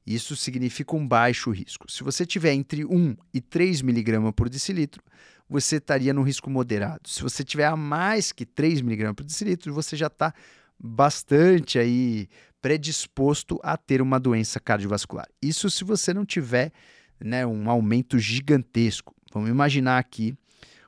Isso 0.06 0.36
significa 0.36 0.94
um 0.94 1.08
baixo 1.08 1.50
risco. 1.50 1.90
Se 1.90 2.04
você 2.04 2.24
tiver 2.26 2.52
entre 2.52 2.84
1 2.84 3.16
e 3.32 3.40
3 3.40 3.82
miligramas 3.82 4.32
por 4.36 4.48
decilitro, 4.48 5.02
você 5.48 5.76
estaria 5.76 6.12
no 6.12 6.22
risco 6.22 6.50
moderado. 6.50 7.08
Se 7.08 7.22
você 7.22 7.42
tiver 7.42 7.64
a 7.64 7.74
mais 7.74 8.30
que 8.30 8.44
3 8.44 8.82
miligramas 8.82 9.16
por 9.16 9.24
decilitro, 9.24 9.72
você 9.72 9.96
já 9.96 10.06
está 10.08 10.32
bastante 10.78 11.78
aí 11.78 12.28
predisposto 12.60 13.58
a 13.62 13.76
ter 13.76 14.02
uma 14.02 14.20
doença 14.20 14.60
cardiovascular. 14.60 15.26
Isso 15.40 15.70
se 15.70 15.84
você 15.84 16.12
não 16.12 16.24
tiver 16.24 16.72
né, 17.18 17.46
um 17.46 17.70
aumento 17.70 18.18
gigantesco. 18.18 19.14
Vamos 19.32 19.48
imaginar 19.48 19.98
aqui 19.98 20.36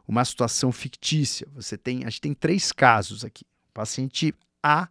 uma 0.09 0.25
situação 0.25 0.73
fictícia. 0.73 1.47
Você 1.55 1.77
tem, 1.77 1.99
a 2.05 2.09
gente 2.09 2.23
tem 2.23 2.33
três 2.33 2.73
casos 2.73 3.25
aqui. 3.25 3.45
O 3.69 3.75
paciente 3.75 4.35
A 4.63 4.89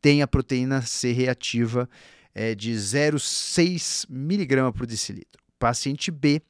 tem 0.00 0.22
a 0.22 0.28
proteína 0.28 0.80
C 0.82 1.10
reativa 1.10 1.90
é, 2.32 2.54
de 2.54 2.72
0,6 2.72 4.06
mg 4.08 4.72
por 4.72 4.86
decilitro. 4.86 5.42
O 5.48 5.58
paciente 5.58 6.12
B 6.12 6.40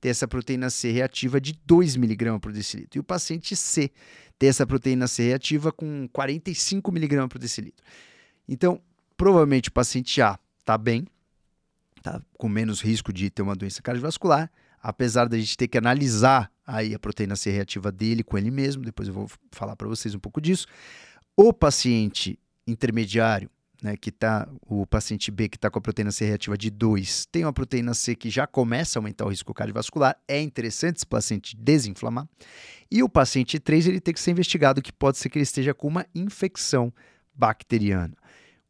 tem 0.00 0.10
essa 0.10 0.26
proteína 0.26 0.68
C 0.68 0.90
reativa 0.90 1.40
de 1.40 1.52
2 1.64 1.94
mg 1.94 2.40
por 2.40 2.52
decilitro. 2.52 2.98
E 2.98 3.00
o 3.00 3.04
paciente 3.04 3.54
C 3.54 3.90
tem 4.36 4.48
essa 4.48 4.66
proteína 4.66 5.06
C 5.06 5.22
reativa 5.22 5.70
com 5.70 6.08
45 6.12 6.90
mg 6.90 7.28
por 7.28 7.38
decilitro. 7.38 7.84
Então, 8.48 8.82
provavelmente 9.16 9.68
o 9.68 9.72
paciente 9.72 10.20
A 10.20 10.38
está 10.58 10.76
bem, 10.76 11.06
está 11.96 12.20
com 12.36 12.48
menos 12.48 12.80
risco 12.80 13.12
de 13.12 13.30
ter 13.30 13.42
uma 13.42 13.54
doença 13.54 13.80
cardiovascular 13.80 14.50
apesar 14.80 15.28
da 15.28 15.38
gente 15.38 15.56
ter 15.56 15.68
que 15.68 15.78
analisar 15.78 16.50
aí 16.66 16.94
a 16.94 16.98
proteína 16.98 17.36
C 17.36 17.50
reativa 17.50 17.90
dele 17.92 18.22
com 18.22 18.38
ele 18.38 18.50
mesmo, 18.50 18.82
depois 18.82 19.08
eu 19.08 19.14
vou 19.14 19.28
falar 19.50 19.76
para 19.76 19.88
vocês 19.88 20.14
um 20.14 20.18
pouco 20.18 20.40
disso. 20.40 20.66
O 21.36 21.52
paciente 21.52 22.38
intermediário, 22.66 23.50
né, 23.82 23.96
que 23.96 24.10
tá 24.10 24.48
o 24.62 24.86
paciente 24.86 25.30
B 25.30 25.48
que 25.48 25.56
está 25.56 25.70
com 25.70 25.78
a 25.78 25.82
proteína 25.82 26.12
C 26.12 26.24
reativa 26.24 26.56
de 26.56 26.70
2, 26.70 27.26
tem 27.26 27.44
uma 27.44 27.52
proteína 27.52 27.94
C 27.94 28.14
que 28.14 28.30
já 28.30 28.46
começa 28.46 28.98
a 28.98 29.00
aumentar 29.00 29.24
o 29.24 29.28
risco 29.28 29.52
cardiovascular, 29.54 30.16
é 30.28 30.40
interessante 30.40 30.96
esse 30.96 31.06
paciente 31.06 31.56
desinflamar. 31.56 32.28
E 32.90 33.02
o 33.02 33.08
paciente 33.08 33.58
3, 33.58 33.86
ele 33.86 34.00
tem 34.00 34.14
que 34.14 34.20
ser 34.20 34.32
investigado 34.32 34.82
que 34.82 34.92
pode 34.92 35.18
ser 35.18 35.28
que 35.28 35.38
ele 35.38 35.44
esteja 35.44 35.72
com 35.72 35.88
uma 35.88 36.06
infecção 36.14 36.92
bacteriana. 37.34 38.14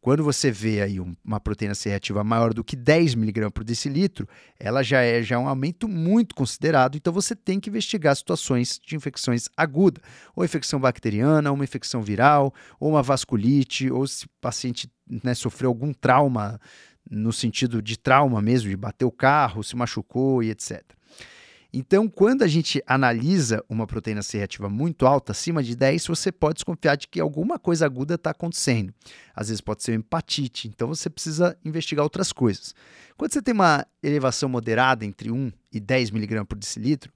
Quando 0.00 0.24
você 0.24 0.50
vê 0.50 0.80
aí 0.80 0.98
uma 0.98 1.38
proteína 1.38 1.74
C 1.74 1.90
reativa 1.90 2.24
maior 2.24 2.54
do 2.54 2.64
que 2.64 2.74
10 2.74 3.12
mg 3.14 3.50
por 3.50 3.62
decilitro, 3.62 4.26
ela 4.58 4.82
já 4.82 5.02
é 5.02 5.22
já 5.22 5.36
é 5.36 5.38
um 5.38 5.46
aumento 5.46 5.86
muito 5.86 6.34
considerado, 6.34 6.96
então 6.96 7.12
você 7.12 7.36
tem 7.36 7.60
que 7.60 7.68
investigar 7.68 8.16
situações 8.16 8.80
de 8.82 8.96
infecções 8.96 9.48
agudas, 9.54 10.02
ou 10.34 10.42
infecção 10.42 10.80
bacteriana, 10.80 11.50
ou 11.50 11.54
uma 11.54 11.64
infecção 11.64 12.00
viral, 12.00 12.54
ou 12.78 12.90
uma 12.90 13.02
vasculite, 13.02 13.90
ou 13.90 14.06
se 14.06 14.24
o 14.24 14.28
paciente 14.40 14.90
né, 15.22 15.34
sofreu 15.34 15.68
algum 15.68 15.92
trauma, 15.92 16.58
no 17.10 17.32
sentido 17.32 17.82
de 17.82 17.98
trauma 17.98 18.40
mesmo, 18.40 18.70
de 18.70 18.76
bater 18.76 19.04
o 19.04 19.10
carro, 19.10 19.62
se 19.62 19.76
machucou 19.76 20.42
e 20.42 20.50
etc. 20.50 20.82
Então, 21.72 22.08
quando 22.08 22.42
a 22.42 22.48
gente 22.48 22.82
analisa 22.86 23.64
uma 23.68 23.86
proteína 23.86 24.22
C 24.22 24.38
reativa 24.38 24.68
muito 24.68 25.06
alta, 25.06 25.32
acima 25.32 25.62
de 25.62 25.76
10, 25.76 26.06
você 26.06 26.32
pode 26.32 26.54
desconfiar 26.54 26.96
de 26.96 27.06
que 27.06 27.20
alguma 27.20 27.58
coisa 27.58 27.86
aguda 27.86 28.14
está 28.14 28.30
acontecendo. 28.30 28.92
Às 29.34 29.48
vezes 29.48 29.60
pode 29.60 29.82
ser 29.82 29.92
uma 29.92 30.00
hepatite, 30.00 30.68
então 30.68 30.88
você 30.88 31.08
precisa 31.08 31.56
investigar 31.64 32.02
outras 32.02 32.32
coisas. 32.32 32.74
Quando 33.16 33.32
você 33.32 33.40
tem 33.40 33.54
uma 33.54 33.86
elevação 34.02 34.48
moderada 34.48 35.04
entre 35.04 35.30
1 35.30 35.52
e 35.72 35.78
10 35.78 36.10
mg 36.10 36.44
por 36.44 36.58
decilitro, 36.58 37.12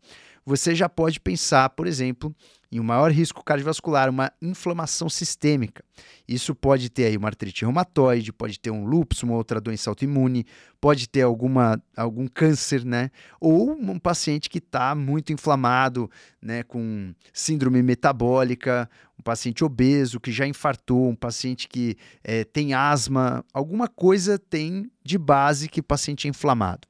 você 0.47 0.75
já 0.75 0.89
pode 0.89 1.19
pensar, 1.19 1.71
por 1.71 1.87
exemplo, 1.87 2.35
em 2.75 2.81
um 2.81 2.85
maior 2.85 3.13
risco 3.13 3.45
cardiovascular, 3.45 4.11
uma 4.11 4.33
inflamação 4.43 5.09
sistêmica. 5.09 5.85
Isso 6.27 6.57
pode 6.57 6.91
ter 6.91 7.05
aí 7.05 7.17
uma 7.17 7.29
artrite 7.29 7.63
reumatoide, 7.63 8.33
pode 8.33 8.59
ter 8.59 8.73
um 8.73 8.85
lúpus, 8.85 9.23
uma 9.23 9.35
outra 9.35 9.61
doença 9.61 9.89
autoimune, 9.91 10.45
pode 10.81 11.09
ter 11.09 11.23
alguma, 11.23 11.81
algum 11.97 12.27
câncer, 12.27 12.85
né? 12.85 13.13
Ou 13.41 13.71
um 13.71 13.97
paciente 13.97 14.51
que 14.51 14.59
está 14.59 14.93
muito 14.93 15.33
inflamado, 15.33 16.11
né, 16.43 16.65
com 16.65 17.15
síndrome 17.33 17.81
metabólica, 17.81 18.91
um 19.17 19.23
paciente 19.23 19.63
obeso 19.63 20.19
que 20.19 20.33
já 20.33 20.45
infartou, 20.45 21.09
um 21.09 21.15
paciente 21.15 21.69
que 21.69 21.97
é, 22.25 22.43
tem 22.43 22.75
asma, 22.75 23.45
alguma 23.53 23.87
coisa 23.87 24.37
tem 24.37 24.91
de 25.05 25.17
base 25.17 25.69
que 25.69 25.79
o 25.79 25.85
paciente 25.85 26.27
é 26.27 26.31
inflamado. 26.31 26.89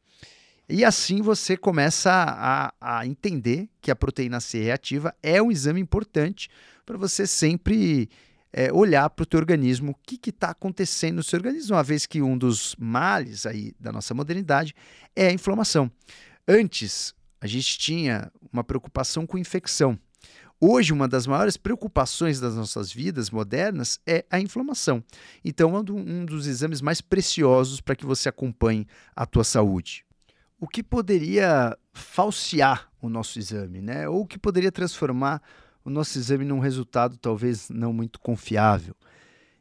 E 0.68 0.82
assim 0.84 1.20
você 1.20 1.56
começa 1.56 2.10
a, 2.10 2.72
a 2.80 3.06
entender 3.06 3.68
que 3.82 3.90
a 3.90 3.96
proteína 3.96 4.40
C 4.40 4.62
reativa 4.62 5.14
é 5.22 5.42
um 5.42 5.50
exame 5.52 5.80
importante 5.80 6.48
para 6.86 6.96
você 6.96 7.26
sempre 7.26 8.08
é, 8.50 8.72
olhar 8.72 9.10
para 9.10 9.24
o 9.24 9.26
teu 9.26 9.38
organismo, 9.38 9.92
o 9.92 9.94
que 9.94 10.30
está 10.30 10.50
acontecendo 10.50 11.16
no 11.16 11.22
seu 11.22 11.38
organismo, 11.38 11.76
uma 11.76 11.82
vez 11.82 12.06
que 12.06 12.22
um 12.22 12.38
dos 12.38 12.74
males 12.78 13.44
aí 13.44 13.74
da 13.78 13.92
nossa 13.92 14.14
modernidade 14.14 14.74
é 15.14 15.26
a 15.26 15.32
inflamação. 15.32 15.90
Antes, 16.48 17.14
a 17.40 17.46
gente 17.46 17.78
tinha 17.78 18.32
uma 18.50 18.64
preocupação 18.64 19.26
com 19.26 19.36
infecção. 19.36 19.98
Hoje, 20.58 20.94
uma 20.94 21.06
das 21.06 21.26
maiores 21.26 21.58
preocupações 21.58 22.40
das 22.40 22.54
nossas 22.54 22.90
vidas 22.90 23.28
modernas 23.28 24.00
é 24.06 24.24
a 24.30 24.40
inflamação. 24.40 25.04
Então, 25.44 25.76
é 25.76 25.78
um 25.78 26.24
dos 26.24 26.46
exames 26.46 26.80
mais 26.80 27.02
preciosos 27.02 27.82
para 27.82 27.96
que 27.96 28.06
você 28.06 28.30
acompanhe 28.30 28.86
a 29.14 29.26
tua 29.26 29.44
saúde 29.44 30.06
o 30.64 30.66
que 30.66 30.82
poderia 30.82 31.76
falsear 31.92 32.90
o 33.02 33.08
nosso 33.10 33.38
exame, 33.38 33.82
né? 33.82 34.08
Ou 34.08 34.22
o 34.22 34.26
que 34.26 34.38
poderia 34.38 34.72
transformar 34.72 35.42
o 35.84 35.90
nosso 35.90 36.16
exame 36.16 36.42
num 36.42 36.58
resultado 36.58 37.18
talvez 37.18 37.68
não 37.68 37.92
muito 37.92 38.18
confiável. 38.18 38.96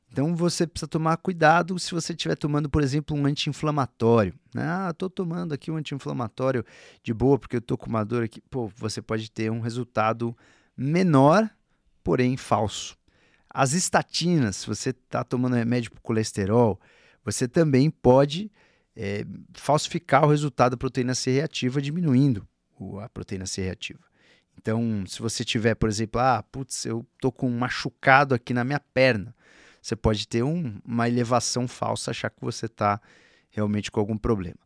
Então 0.09 0.33
você 0.33 0.65
precisa 0.65 0.87
tomar 0.87 1.17
cuidado 1.17 1.77
se 1.77 1.91
você 1.91 2.13
estiver 2.13 2.37
tomando, 2.37 2.69
por 2.69 2.81
exemplo, 2.81 3.17
um 3.17 3.25
anti-inflamatório. 3.25 4.33
Né? 4.55 4.63
Ah, 4.63 4.91
estou 4.91 5.09
tomando 5.09 5.53
aqui 5.53 5.69
um 5.69 5.75
anti-inflamatório 5.75 6.63
de 7.03 7.13
boa 7.13 7.37
porque 7.37 7.57
eu 7.57 7.59
estou 7.59 7.77
com 7.77 7.87
uma 7.87 8.05
dor 8.05 8.23
aqui. 8.23 8.39
Pô, 8.49 8.71
você 8.77 9.01
pode 9.01 9.29
ter 9.29 9.51
um 9.51 9.59
resultado 9.59 10.33
menor, 10.77 11.49
porém 12.01 12.37
falso. 12.37 12.95
As 13.49 13.73
estatinas, 13.73 14.55
se 14.55 14.67
você 14.67 14.91
está 14.91 15.21
tomando 15.21 15.57
remédio 15.57 15.91
para 15.91 15.99
colesterol, 15.99 16.79
você 17.25 17.45
também 17.45 17.89
pode 17.89 18.49
é, 18.95 19.25
falsificar 19.53 20.23
o 20.23 20.29
resultado 20.29 20.71
da 20.71 20.77
proteína 20.77 21.15
C 21.15 21.31
reativa, 21.31 21.81
diminuindo 21.81 22.47
a 23.01 23.09
proteína 23.09 23.45
C 23.45 23.61
reativa. 23.61 23.99
Então, 24.57 25.03
se 25.07 25.19
você 25.19 25.43
tiver, 25.43 25.75
por 25.75 25.89
exemplo, 25.89 26.21
ah, 26.21 26.43
putz, 26.43 26.85
eu 26.85 27.05
tô 27.19 27.31
com 27.31 27.47
um 27.49 27.57
machucado 27.57 28.35
aqui 28.35 28.53
na 28.53 28.63
minha 28.63 28.79
perna, 28.79 29.35
você 29.81 29.95
pode 29.95 30.27
ter 30.27 30.43
um, 30.43 30.79
uma 30.85 31.07
elevação 31.07 31.67
falsa, 31.67 32.11
achar 32.11 32.29
que 32.29 32.41
você 32.41 32.67
está 32.67 33.01
realmente 33.49 33.91
com 33.91 33.99
algum 33.99 34.17
problema. 34.17 34.57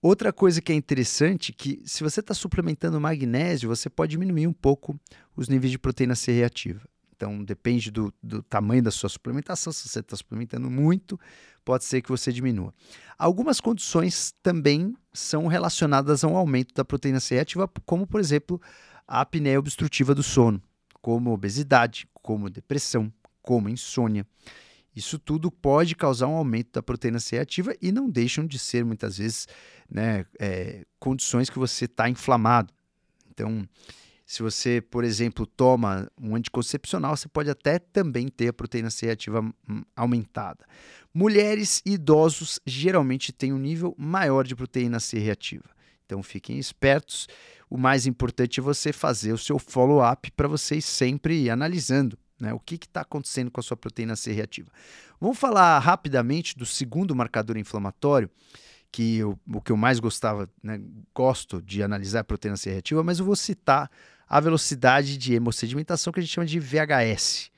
Outra 0.00 0.32
coisa 0.32 0.60
que 0.60 0.72
é 0.72 0.74
interessante 0.74 1.52
que 1.52 1.82
se 1.84 2.02
você 2.02 2.20
está 2.20 2.32
suplementando 2.32 3.00
magnésio, 3.00 3.68
você 3.68 3.90
pode 3.90 4.12
diminuir 4.12 4.46
um 4.46 4.52
pouco 4.52 4.98
os 5.36 5.48
níveis 5.48 5.72
de 5.72 5.78
proteína 5.78 6.14
C 6.14 6.32
reativa. 6.32 6.80
Então, 7.18 7.42
depende 7.42 7.90
do, 7.90 8.14
do 8.22 8.44
tamanho 8.44 8.80
da 8.80 8.92
sua 8.92 9.08
suplementação. 9.08 9.72
Se 9.72 9.88
você 9.88 9.98
está 9.98 10.16
suplementando 10.16 10.70
muito, 10.70 11.18
pode 11.64 11.84
ser 11.84 12.00
que 12.00 12.08
você 12.08 12.32
diminua. 12.32 12.72
Algumas 13.18 13.60
condições 13.60 14.32
também 14.40 14.94
são 15.12 15.48
relacionadas 15.48 16.22
a 16.22 16.28
um 16.28 16.36
aumento 16.36 16.72
da 16.72 16.84
proteína 16.84 17.18
C 17.18 17.34
reativa, 17.34 17.68
como, 17.84 18.06
por 18.06 18.20
exemplo, 18.20 18.62
a 19.04 19.20
apneia 19.22 19.58
obstrutiva 19.58 20.14
do 20.14 20.22
sono, 20.22 20.62
como 21.02 21.32
obesidade, 21.32 22.08
como 22.14 22.48
depressão, 22.48 23.12
como 23.42 23.68
insônia. 23.68 24.24
Isso 24.94 25.18
tudo 25.18 25.50
pode 25.50 25.96
causar 25.96 26.28
um 26.28 26.36
aumento 26.36 26.74
da 26.74 26.82
proteína 26.84 27.18
C 27.18 27.34
reativa 27.34 27.74
e 27.82 27.90
não 27.90 28.08
deixam 28.08 28.46
de 28.46 28.60
ser, 28.60 28.84
muitas 28.84 29.18
vezes, 29.18 29.48
né, 29.90 30.24
é, 30.38 30.86
condições 31.00 31.50
que 31.50 31.58
você 31.58 31.86
está 31.86 32.08
inflamado. 32.08 32.72
Então, 33.28 33.68
se 34.28 34.42
você, 34.42 34.82
por 34.82 35.04
exemplo, 35.04 35.46
toma 35.46 36.06
um 36.20 36.36
anticoncepcional, 36.36 37.16
você 37.16 37.26
pode 37.26 37.48
até 37.48 37.78
também 37.78 38.28
ter 38.28 38.48
a 38.48 38.52
proteína 38.52 38.90
C 38.90 39.06
reativa 39.06 39.40
hum, 39.40 39.82
aumentada. 39.96 40.66
Mulheres 41.14 41.80
e 41.86 41.92
idosos 41.92 42.60
geralmente 42.66 43.32
têm 43.32 43.54
um 43.54 43.58
nível 43.58 43.94
maior 43.96 44.46
de 44.46 44.54
proteína 44.54 45.00
C 45.00 45.18
reativa. 45.18 45.64
Então 46.04 46.22
fiquem 46.22 46.58
espertos. 46.58 47.26
O 47.70 47.78
mais 47.78 48.06
importante 48.06 48.60
é 48.60 48.62
você 48.62 48.92
fazer 48.92 49.32
o 49.32 49.38
seu 49.38 49.58
follow-up 49.58 50.30
para 50.32 50.46
vocês 50.46 50.84
sempre 50.84 51.44
ir 51.44 51.48
analisando 51.48 52.18
né, 52.38 52.52
o 52.52 52.60
que 52.60 52.74
está 52.74 53.00
acontecendo 53.00 53.50
com 53.50 53.60
a 53.60 53.62
sua 53.62 53.78
proteína 53.78 54.14
C 54.14 54.30
reativa. 54.32 54.70
Vamos 55.18 55.38
falar 55.38 55.78
rapidamente 55.78 56.54
do 56.54 56.66
segundo 56.66 57.16
marcador 57.16 57.56
inflamatório, 57.56 58.30
que 58.92 59.16
eu, 59.16 59.38
o 59.50 59.62
que 59.62 59.72
eu 59.72 59.76
mais 59.76 59.98
gostava, 59.98 60.50
né, 60.62 60.78
gosto 61.14 61.62
de 61.62 61.82
analisar 61.82 62.20
a 62.20 62.24
proteína 62.24 62.58
C 62.58 62.70
reativa, 62.70 63.02
mas 63.02 63.20
eu 63.20 63.24
vou 63.24 63.34
citar 63.34 63.90
a 64.28 64.40
velocidade 64.40 65.16
de 65.16 65.34
hemossedimentação 65.34 66.12
que 66.12 66.20
a 66.20 66.22
gente 66.22 66.32
chama 66.32 66.46
de 66.46 66.60
VHS. 66.60 67.50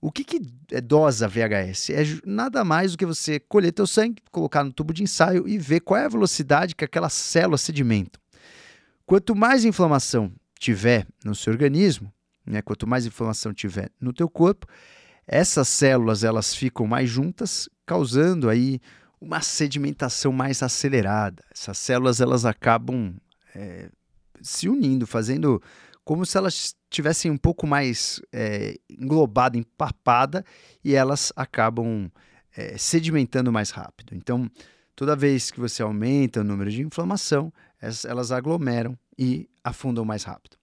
O 0.00 0.12
que, 0.12 0.24
que 0.24 0.40
é 0.70 0.80
dosa 0.80 1.26
VHS? 1.26 1.90
É 1.90 2.04
nada 2.24 2.64
mais 2.64 2.92
do 2.92 2.98
que 2.98 3.06
você 3.06 3.40
colher 3.40 3.72
teu 3.72 3.86
sangue, 3.86 4.22
colocar 4.30 4.62
no 4.62 4.72
tubo 4.72 4.92
de 4.92 5.02
ensaio 5.02 5.48
e 5.48 5.58
ver 5.58 5.80
qual 5.80 6.00
é 6.00 6.04
a 6.04 6.08
velocidade 6.08 6.74
que 6.74 6.84
aquelas 6.84 7.12
células 7.12 7.62
sedimentam. 7.62 8.20
Quanto 9.04 9.34
mais 9.34 9.64
inflamação 9.64 10.32
tiver 10.58 11.06
no 11.24 11.34
seu 11.34 11.52
organismo, 11.52 12.12
né, 12.44 12.62
quanto 12.62 12.86
mais 12.86 13.06
inflamação 13.06 13.52
tiver 13.52 13.90
no 14.00 14.12
teu 14.12 14.28
corpo, 14.28 14.66
essas 15.26 15.66
células 15.68 16.22
elas 16.22 16.54
ficam 16.54 16.86
mais 16.86 17.10
juntas, 17.10 17.68
causando 17.84 18.48
aí 18.48 18.80
uma 19.20 19.40
sedimentação 19.40 20.30
mais 20.30 20.62
acelerada. 20.62 21.42
Essas 21.50 21.78
células 21.78 22.20
elas 22.20 22.44
acabam 22.44 23.14
é, 23.54 23.88
se 24.40 24.68
unindo, 24.68 25.06
fazendo 25.06 25.60
como 26.06 26.24
se 26.24 26.38
elas 26.38 26.76
tivessem 26.88 27.32
um 27.32 27.36
pouco 27.36 27.66
mais 27.66 28.22
é, 28.32 28.78
englobada, 28.88 29.58
empapada, 29.58 30.44
e 30.84 30.94
elas 30.94 31.32
acabam 31.34 32.08
é, 32.56 32.78
sedimentando 32.78 33.52
mais 33.52 33.70
rápido. 33.70 34.14
Então, 34.14 34.48
toda 34.94 35.16
vez 35.16 35.50
que 35.50 35.58
você 35.58 35.82
aumenta 35.82 36.42
o 36.42 36.44
número 36.44 36.70
de 36.70 36.80
inflamação, 36.80 37.52
elas 37.80 38.30
aglomeram 38.30 38.96
e 39.18 39.50
afundam 39.64 40.04
mais 40.04 40.22
rápido. 40.22 40.56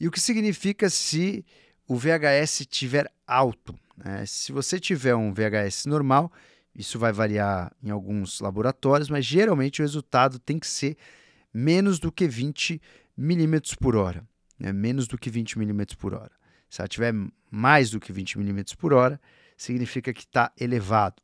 E 0.00 0.08
o 0.08 0.10
que 0.10 0.18
significa 0.18 0.90
se 0.90 1.46
o 1.86 1.94
VHS 1.94 2.62
estiver 2.62 3.08
alto? 3.24 3.78
Né? 3.96 4.26
Se 4.26 4.50
você 4.50 4.80
tiver 4.80 5.14
um 5.14 5.32
VHS 5.32 5.86
normal, 5.86 6.30
isso 6.74 6.98
vai 6.98 7.12
variar 7.12 7.72
em 7.80 7.90
alguns 7.90 8.40
laboratórios, 8.40 9.08
mas 9.08 9.24
geralmente 9.24 9.80
o 9.80 9.84
resultado 9.84 10.40
tem 10.40 10.58
que 10.58 10.66
ser 10.66 10.96
menos 11.54 12.00
do 12.00 12.10
que 12.10 12.26
20 12.26 12.82
milímetros 13.16 13.76
por 13.76 13.94
hora 13.94 14.26
né, 14.62 14.72
menos 14.72 15.08
do 15.08 15.18
que 15.18 15.28
20 15.28 15.58
mm 15.58 15.96
por 15.98 16.14
hora. 16.14 16.30
Se 16.70 16.80
ela 16.80 16.86
tiver 16.86 17.12
mais 17.50 17.90
do 17.90 17.98
que 17.98 18.12
20 18.12 18.38
mm 18.38 18.76
por 18.78 18.92
hora, 18.92 19.20
significa 19.56 20.12
que 20.12 20.20
está 20.20 20.52
elevado. 20.58 21.20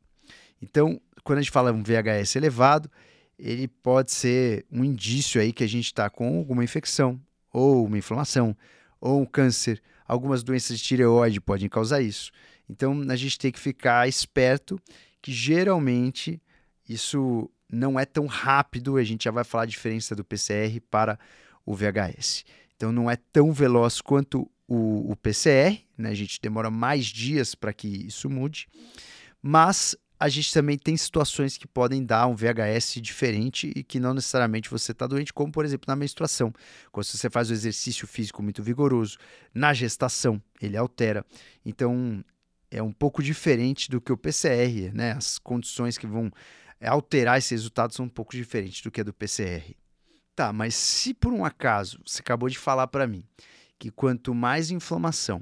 Então, 0.61 0.99
quando 1.23 1.39
a 1.39 1.41
gente 1.41 1.51
fala 1.51 1.71
um 1.71 1.81
VHS 1.81 2.35
elevado, 2.35 2.91
ele 3.37 3.69
pode 3.69 4.11
ser 4.11 4.65
um 4.69 4.83
indício 4.83 5.39
aí 5.39 5.53
que 5.53 5.63
a 5.63 5.67
gente 5.67 5.85
está 5.85 6.09
com 6.09 6.39
alguma 6.39 6.65
infecção, 6.65 7.19
ou 7.53 7.85
uma 7.85 7.97
inflamação, 7.97 8.55
ou 8.99 9.21
um 9.21 9.25
câncer. 9.25 9.81
Algumas 10.05 10.43
doenças 10.43 10.77
de 10.77 10.83
tireoide 10.83 11.39
podem 11.39 11.69
causar 11.69 12.01
isso. 12.01 12.31
Então, 12.69 13.05
a 13.09 13.15
gente 13.15 13.39
tem 13.39 13.53
que 13.53 13.59
ficar 13.59 14.05
esperto 14.05 14.77
que 15.21 15.31
geralmente 15.31 16.41
isso 16.87 17.49
não 17.71 17.97
é 17.97 18.05
tão 18.05 18.25
rápido. 18.25 18.97
A 18.97 19.03
gente 19.03 19.23
já 19.23 19.31
vai 19.31 19.45
falar 19.45 19.63
a 19.63 19.67
diferença 19.67 20.13
do 20.13 20.25
PCR 20.25 20.81
para 20.91 21.17
o 21.65 21.73
VHS. 21.73 22.43
Então 22.79 22.93
não 22.93 23.11
é 23.11 23.17
tão 23.17 23.51
veloz 23.51 23.99
quanto 23.99 24.49
o, 24.65 25.11
o 25.11 25.15
PCR, 25.17 25.83
né? 25.97 26.11
a 26.11 26.13
gente 26.13 26.39
demora 26.41 26.71
mais 26.71 27.07
dias 27.07 27.53
para 27.53 27.73
que 27.73 27.89
isso 27.89 28.29
mude, 28.29 28.69
mas 29.41 29.97
a 30.17 30.29
gente 30.29 30.53
também 30.53 30.77
tem 30.77 30.95
situações 30.95 31.57
que 31.57 31.67
podem 31.67 32.05
dar 32.05 32.25
um 32.27 32.35
VHS 32.37 33.01
diferente 33.01 33.69
e 33.75 33.83
que 33.83 33.99
não 33.99 34.13
necessariamente 34.13 34.69
você 34.69 34.93
está 34.93 35.05
doente, 35.05 35.33
como 35.33 35.51
por 35.51 35.65
exemplo 35.65 35.87
na 35.89 35.95
menstruação. 35.95 36.53
Quando 36.89 37.05
você 37.05 37.29
faz 37.29 37.49
o 37.49 37.53
exercício 37.53 38.07
físico 38.07 38.41
muito 38.41 38.63
vigoroso, 38.63 39.17
na 39.53 39.73
gestação 39.73 40.41
ele 40.61 40.77
altera. 40.77 41.25
Então 41.65 42.23
é 42.71 42.81
um 42.81 42.93
pouco 42.93 43.21
diferente 43.21 43.89
do 43.89 43.99
que 43.99 44.13
o 44.13 44.17
PCR, 44.17 44.93
né? 44.93 45.11
As 45.11 45.37
condições 45.37 45.97
que 45.97 46.07
vão 46.07 46.31
alterar 46.81 47.39
esse 47.39 47.53
resultado 47.53 47.93
são 47.93 48.05
um 48.05 48.09
pouco 48.09 48.31
diferentes 48.37 48.81
do 48.81 48.89
que 48.89 49.01
a 49.01 49.03
do 49.03 49.13
PCR. 49.13 49.75
Tá, 50.39 50.53
mas 50.53 50.73
se 50.73 51.13
por 51.13 51.33
um 51.33 51.43
acaso 51.43 51.99
você 52.05 52.21
acabou 52.21 52.47
de 52.47 52.57
falar 52.57 52.87
para 52.87 53.05
mim 53.05 53.25
que 53.77 53.91
quanto 53.91 54.33
mais 54.33 54.71
inflamação, 54.71 55.41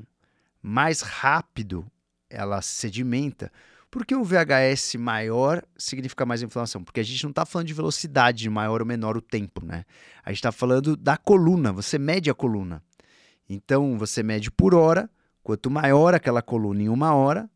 mais 0.60 1.02
rápido 1.02 1.86
ela 2.28 2.64
sedimenta, 2.64 3.52
por 3.92 4.04
que 4.08 4.16
o 4.16 4.24
VHS 4.24 4.96
maior 4.96 5.62
significa 5.78 6.26
mais 6.26 6.42
inflamação? 6.42 6.84
Porque 6.84 7.00
a 7.00 7.04
gente 7.04 7.22
não 7.22 7.30
está 7.30 7.46
falando 7.46 7.68
de 7.68 7.76
velocidade 7.76 8.40
de 8.40 8.50
maior 8.50 8.82
ou 8.82 8.88
menor 8.88 9.16
o 9.16 9.22
tempo, 9.22 9.64
né? 9.64 9.86
A 10.26 10.32
gente 10.32 10.40
está 10.40 10.52
falando 10.52 10.98
da 10.98 11.16
coluna, 11.16 11.72
você 11.72 12.00
mede 12.00 12.32
a 12.32 12.34
coluna. 12.34 12.82
Então 13.48 14.00
você 14.00 14.24
mede 14.24 14.50
por 14.50 14.74
hora, 14.74 15.08
quanto 15.44 15.70
maior 15.70 16.16
aquela 16.16 16.42
coluna 16.42 16.82
em 16.82 16.90
uma 16.90 17.14
hora, 17.14 17.48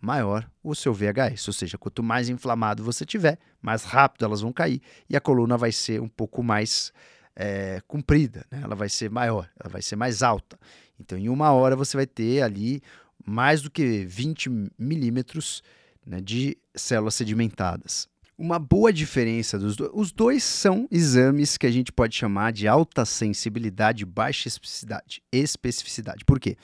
maior 0.00 0.48
o 0.62 0.74
seu 0.74 0.92
VHS. 0.92 1.48
Ou 1.48 1.52
seja, 1.52 1.78
quanto 1.78 2.02
mais 2.02 2.28
inflamado 2.28 2.82
você 2.82 3.04
tiver, 3.04 3.38
mais 3.60 3.84
rápido 3.84 4.24
elas 4.24 4.40
vão 4.40 4.52
cair 4.52 4.80
e 5.08 5.16
a 5.16 5.20
coluna 5.20 5.56
vai 5.56 5.72
ser 5.72 6.00
um 6.00 6.08
pouco 6.08 6.42
mais 6.42 6.92
é, 7.34 7.80
comprida, 7.86 8.44
né? 8.50 8.60
ela 8.64 8.74
vai 8.74 8.88
ser 8.88 9.10
maior, 9.10 9.48
ela 9.58 9.70
vai 9.70 9.82
ser 9.82 9.96
mais 9.96 10.22
alta. 10.22 10.58
Então, 10.98 11.16
em 11.16 11.28
uma 11.28 11.52
hora 11.52 11.76
você 11.76 11.96
vai 11.96 12.06
ter 12.06 12.42
ali 12.42 12.82
mais 13.24 13.62
do 13.62 13.70
que 13.70 14.04
20 14.04 14.50
milímetros 14.78 15.62
né, 16.04 16.20
de 16.20 16.56
células 16.74 17.14
sedimentadas. 17.14 18.08
Uma 18.36 18.58
boa 18.58 18.92
diferença 18.92 19.58
dos 19.58 19.76
dois. 19.76 19.90
Os 19.92 20.12
dois 20.12 20.44
são 20.44 20.86
exames 20.90 21.56
que 21.56 21.66
a 21.66 21.70
gente 21.70 21.92
pode 21.92 22.14
chamar 22.14 22.52
de 22.52 22.68
alta 22.68 23.04
sensibilidade 23.04 24.04
baixa 24.04 24.46
especificidade. 24.48 25.22
Especificidade. 25.32 26.24
Por 26.24 26.38
quê? 26.38 26.56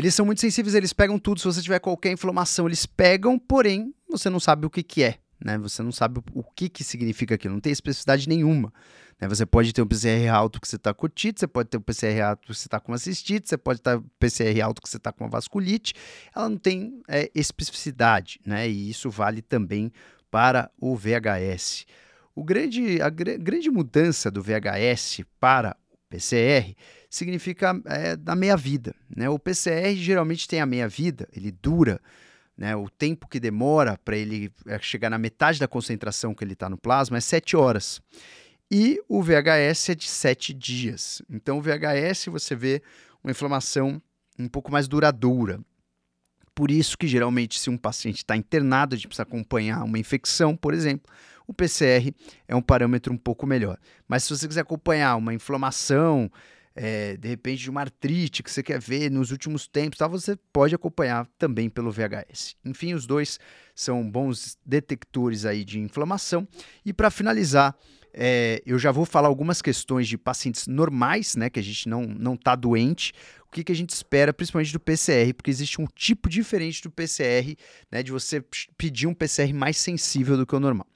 Eles 0.00 0.14
são 0.14 0.24
muito 0.24 0.40
sensíveis, 0.40 0.74
eles 0.74 0.94
pegam 0.94 1.18
tudo. 1.18 1.40
Se 1.40 1.44
você 1.44 1.60
tiver 1.60 1.78
qualquer 1.78 2.10
inflamação, 2.10 2.66
eles 2.66 2.86
pegam, 2.86 3.38
porém, 3.38 3.94
você 4.08 4.30
não 4.30 4.40
sabe 4.40 4.64
o 4.64 4.70
que, 4.70 4.82
que 4.82 5.02
é. 5.02 5.18
Né? 5.38 5.58
Você 5.58 5.82
não 5.82 5.92
sabe 5.92 6.22
o 6.32 6.42
que, 6.42 6.70
que 6.70 6.82
significa 6.82 7.34
aquilo, 7.34 7.52
não 7.52 7.60
tem 7.60 7.70
especificidade 7.70 8.26
nenhuma. 8.26 8.72
Né? 9.20 9.28
Você 9.28 9.44
pode 9.44 9.74
ter 9.74 9.82
um 9.82 9.86
PCR 9.86 10.28
alto 10.28 10.58
que 10.58 10.66
você 10.66 10.76
está 10.76 10.94
com 10.94 11.04
otite, 11.04 11.40
você 11.40 11.46
pode 11.46 11.68
ter 11.68 11.76
um 11.76 11.82
PCR 11.82 12.18
alto 12.22 12.40
que 12.46 12.54
você 12.54 12.66
está 12.66 12.80
com 12.80 12.92
uma 12.92 12.96
você 12.96 13.58
pode 13.58 13.82
ter 13.82 13.98
um 13.98 14.04
PCR 14.18 14.62
alto 14.62 14.80
que 14.80 14.88
você 14.88 14.96
está 14.96 15.12
com 15.12 15.24
uma 15.24 15.30
vasculite. 15.30 15.92
Ela 16.34 16.48
não 16.48 16.56
tem 16.56 17.02
é, 17.06 17.30
especificidade, 17.34 18.40
né? 18.46 18.66
e 18.66 18.88
isso 18.88 19.10
vale 19.10 19.42
também 19.42 19.92
para 20.30 20.70
o 20.80 20.96
VHS. 20.96 21.84
O 22.34 22.42
grande, 22.42 23.02
a 23.02 23.10
gr 23.10 23.36
grande 23.38 23.70
mudança 23.70 24.30
do 24.30 24.42
VHS 24.42 25.20
para 25.38 25.76
PCR 26.10 26.74
significa 27.08 27.80
é, 27.86 28.16
da 28.16 28.34
meia-vida. 28.34 28.94
Né? 29.08 29.30
O 29.30 29.38
PCR 29.38 29.94
geralmente 29.94 30.46
tem 30.46 30.60
a 30.60 30.66
meia-vida, 30.66 31.28
ele 31.34 31.50
dura, 31.50 32.00
né? 32.58 32.74
o 32.76 32.90
tempo 32.90 33.28
que 33.28 33.40
demora 33.40 33.96
para 34.04 34.16
ele 34.16 34.52
é, 34.66 34.78
chegar 34.80 35.08
na 35.08 35.18
metade 35.18 35.58
da 35.58 35.68
concentração 35.68 36.34
que 36.34 36.44
ele 36.44 36.52
está 36.52 36.68
no 36.68 36.76
plasma 36.76 37.16
é 37.16 37.20
7 37.20 37.56
horas. 37.56 38.02
E 38.70 39.00
o 39.08 39.22
VHS 39.22 39.88
é 39.88 39.94
de 39.94 40.06
7 40.06 40.52
dias. 40.52 41.22
Então, 41.30 41.58
o 41.58 41.62
VHS 41.62 42.26
você 42.26 42.54
vê 42.54 42.82
uma 43.22 43.30
inflamação 43.30 44.00
um 44.38 44.48
pouco 44.48 44.70
mais 44.70 44.86
duradoura. 44.86 45.60
Por 46.54 46.70
isso 46.70 46.96
que 46.96 47.06
geralmente, 47.06 47.58
se 47.58 47.70
um 47.70 47.76
paciente 47.76 48.18
está 48.18 48.36
internado, 48.36 48.94
a 48.94 48.96
gente 48.96 49.08
precisa 49.08 49.22
acompanhar 49.22 49.82
uma 49.82 49.98
infecção, 49.98 50.56
por 50.56 50.74
exemplo, 50.74 51.10
o 51.46 51.54
PCR 51.54 52.14
é 52.46 52.54
um 52.54 52.62
parâmetro 52.62 53.12
um 53.12 53.16
pouco 53.16 53.46
melhor. 53.46 53.78
Mas 54.06 54.24
se 54.24 54.36
você 54.36 54.46
quiser 54.46 54.60
acompanhar 54.60 55.16
uma 55.16 55.34
inflamação, 55.34 56.30
é, 56.74 57.16
de 57.16 57.28
repente 57.28 57.62
de 57.62 57.70
uma 57.70 57.80
artrite 57.80 58.42
que 58.42 58.50
você 58.50 58.62
quer 58.62 58.80
ver 58.80 59.10
nos 59.10 59.30
últimos 59.30 59.66
tempos, 59.66 59.98
tá? 59.98 60.06
você 60.06 60.36
pode 60.52 60.74
acompanhar 60.74 61.26
também 61.38 61.68
pelo 61.68 61.90
VHS. 61.90 62.56
Enfim, 62.64 62.94
os 62.94 63.06
dois 63.06 63.38
são 63.74 64.08
bons 64.08 64.56
detectores 64.64 65.44
aí 65.44 65.64
de 65.64 65.80
inflamação. 65.80 66.46
E 66.84 66.92
para 66.92 67.10
finalizar, 67.10 67.76
é, 68.12 68.62
eu 68.66 68.78
já 68.78 68.90
vou 68.90 69.04
falar 69.04 69.28
algumas 69.28 69.62
questões 69.62 70.08
de 70.08 70.18
pacientes 70.18 70.66
normais, 70.66 71.36
né, 71.36 71.48
que 71.48 71.60
a 71.60 71.62
gente 71.62 71.88
não 71.88 72.02
não 72.02 72.34
está 72.34 72.56
doente, 72.56 73.12
o 73.46 73.50
que, 73.50 73.64
que 73.64 73.72
a 73.72 73.74
gente 73.74 73.90
espera, 73.90 74.32
principalmente 74.32 74.72
do 74.72 74.80
PCR, 74.80 75.32
porque 75.34 75.50
existe 75.50 75.80
um 75.80 75.86
tipo 75.86 76.28
diferente 76.28 76.82
do 76.82 76.90
PCR, 76.90 77.56
né, 77.90 78.02
de 78.02 78.12
você 78.12 78.42
pedir 78.76 79.06
um 79.06 79.14
PCR 79.14 79.52
mais 79.52 79.76
sensível 79.76 80.36
do 80.36 80.46
que 80.46 80.54
o 80.54 80.60
normal. 80.60 80.86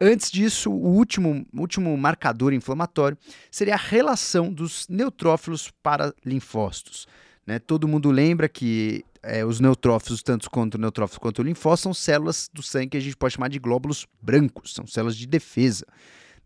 Antes 0.00 0.30
disso, 0.30 0.70
o 0.70 0.94
último, 0.94 1.44
último 1.52 1.96
marcador 1.96 2.52
inflamatório 2.52 3.18
seria 3.50 3.74
a 3.74 3.78
relação 3.78 4.52
dos 4.52 4.86
neutrófilos 4.88 5.72
para 5.82 6.14
linfócitos. 6.24 7.06
Né? 7.44 7.58
Todo 7.58 7.88
mundo 7.88 8.10
lembra 8.10 8.48
que 8.48 9.04
é, 9.22 9.44
os 9.44 9.58
neutrófilos, 9.58 10.22
tanto 10.22 10.48
quanto 10.48 10.78
neutrófilos 10.78 11.18
quanto 11.18 11.42
linfócitos, 11.42 11.82
são 11.82 11.94
células 11.94 12.48
do 12.52 12.62
sangue 12.62 12.90
que 12.90 12.96
a 12.96 13.00
gente 13.00 13.16
pode 13.16 13.34
chamar 13.34 13.48
de 13.48 13.58
glóbulos 13.58 14.06
brancos, 14.22 14.72
são 14.72 14.86
células 14.86 15.16
de 15.16 15.26
defesa. 15.26 15.84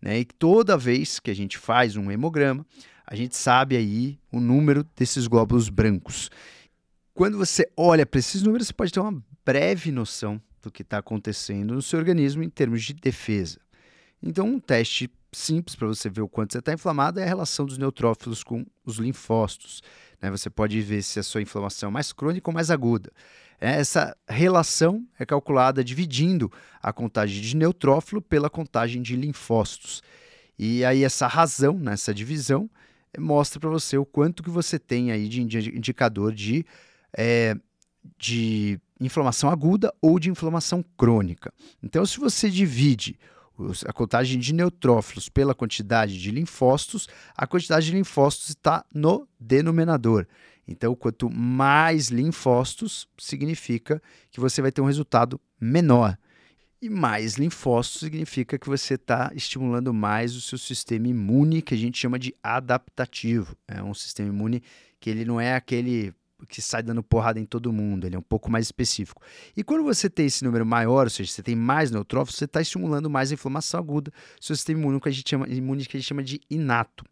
Né? 0.00 0.20
E 0.20 0.24
toda 0.24 0.76
vez 0.76 1.20
que 1.20 1.30
a 1.30 1.34
gente 1.34 1.58
faz 1.58 1.94
um 1.94 2.10
hemograma, 2.10 2.64
a 3.06 3.14
gente 3.14 3.36
sabe 3.36 3.76
aí 3.76 4.18
o 4.30 4.40
número 4.40 4.86
desses 4.96 5.26
glóbulos 5.26 5.68
brancos. 5.68 6.30
Quando 7.12 7.36
você 7.36 7.70
olha 7.76 8.06
para 8.06 8.18
esses 8.18 8.42
números, 8.42 8.68
você 8.68 8.72
pode 8.72 8.92
ter 8.92 9.00
uma 9.00 9.22
breve 9.44 9.92
noção 9.92 10.40
do 10.62 10.70
que 10.70 10.82
está 10.82 10.98
acontecendo 10.98 11.74
no 11.74 11.82
seu 11.82 11.98
organismo 11.98 12.42
em 12.42 12.48
termos 12.48 12.82
de 12.82 12.94
defesa. 12.94 13.58
Então, 14.22 14.46
um 14.46 14.60
teste 14.60 15.10
simples 15.32 15.74
para 15.74 15.88
você 15.88 16.08
ver 16.08 16.20
o 16.20 16.28
quanto 16.28 16.52
você 16.52 16.58
está 16.58 16.72
inflamado 16.72 17.18
é 17.18 17.24
a 17.24 17.26
relação 17.26 17.66
dos 17.66 17.78
neutrófilos 17.78 18.44
com 18.44 18.64
os 18.84 18.96
linfócitos. 18.96 19.82
Né? 20.20 20.30
Você 20.30 20.48
pode 20.48 20.80
ver 20.80 21.02
se 21.02 21.18
a 21.18 21.22
sua 21.22 21.42
inflamação 21.42 21.88
é 21.88 21.92
mais 21.92 22.12
crônica 22.12 22.48
ou 22.48 22.54
mais 22.54 22.70
aguda. 22.70 23.10
Essa 23.58 24.16
relação 24.28 25.06
é 25.18 25.24
calculada 25.24 25.84
dividindo 25.84 26.50
a 26.82 26.92
contagem 26.92 27.40
de 27.40 27.56
neutrófilo 27.56 28.20
pela 28.20 28.50
contagem 28.50 29.00
de 29.00 29.16
linfócitos. 29.16 30.02
E 30.58 30.84
aí 30.84 31.04
essa 31.04 31.26
razão, 31.26 31.78
nessa 31.78 32.10
né, 32.10 32.14
divisão, 32.16 32.68
mostra 33.18 33.60
para 33.60 33.70
você 33.70 33.96
o 33.96 34.04
quanto 34.04 34.42
que 34.42 34.50
você 34.50 34.78
tem 34.78 35.12
aí 35.12 35.28
de 35.28 35.40
indicador 35.40 36.32
de, 36.32 36.64
é, 37.16 37.56
de 38.18 38.80
inflamação 39.06 39.50
aguda 39.50 39.92
ou 40.00 40.18
de 40.18 40.30
inflamação 40.30 40.84
crônica. 40.96 41.52
Então, 41.82 42.04
se 42.04 42.18
você 42.18 42.50
divide 42.50 43.18
a 43.86 43.92
contagem 43.92 44.38
de 44.38 44.52
neutrófilos 44.52 45.28
pela 45.28 45.54
quantidade 45.54 46.20
de 46.20 46.30
linfócitos, 46.30 47.08
a 47.36 47.46
quantidade 47.46 47.86
de 47.86 47.92
linfócitos 47.92 48.50
está 48.50 48.84
no 48.94 49.28
denominador. 49.38 50.26
Então, 50.66 50.94
quanto 50.94 51.28
mais 51.28 52.08
linfócitos, 52.08 53.08
significa 53.18 54.00
que 54.30 54.40
você 54.40 54.62
vai 54.62 54.72
ter 54.72 54.80
um 54.80 54.86
resultado 54.86 55.40
menor. 55.60 56.16
E 56.80 56.88
mais 56.88 57.34
linfócitos 57.34 58.00
significa 58.00 58.58
que 58.58 58.68
você 58.68 58.94
está 58.94 59.30
estimulando 59.34 59.94
mais 59.94 60.34
o 60.34 60.40
seu 60.40 60.58
sistema 60.58 61.06
imune, 61.06 61.62
que 61.62 61.74
a 61.74 61.76
gente 61.76 61.98
chama 61.98 62.18
de 62.18 62.34
adaptativo. 62.42 63.56
É 63.68 63.82
um 63.82 63.94
sistema 63.94 64.30
imune 64.30 64.62
que 64.98 65.10
ele 65.10 65.24
não 65.24 65.40
é 65.40 65.54
aquele 65.54 66.12
que 66.46 66.60
sai 66.60 66.82
dando 66.82 67.02
porrada 67.02 67.38
em 67.38 67.44
todo 67.44 67.72
mundo, 67.72 68.06
ele 68.06 68.16
é 68.16 68.18
um 68.18 68.22
pouco 68.22 68.50
mais 68.50 68.66
específico. 68.66 69.22
E 69.56 69.62
quando 69.62 69.82
você 69.84 70.08
tem 70.08 70.26
esse 70.26 70.44
número 70.44 70.64
maior, 70.64 71.04
ou 71.04 71.10
seja, 71.10 71.30
você 71.30 71.42
tem 71.42 71.56
mais 71.56 71.90
neutrófilos, 71.90 72.38
você 72.38 72.44
está 72.44 72.60
estimulando 72.60 73.08
mais 73.08 73.30
a 73.30 73.34
inflamação 73.34 73.80
aguda, 73.80 74.12
seu 74.40 74.54
sistema 74.56 74.80
imune 74.80 75.00
que 75.00 75.08
a 75.08 75.12
gente 75.12 75.28
chama, 75.28 75.48
imune 75.48 75.84
que 75.86 75.96
a 75.96 76.00
gente 76.00 76.08
chama 76.08 76.22
de 76.22 76.40
inato. 76.50 77.04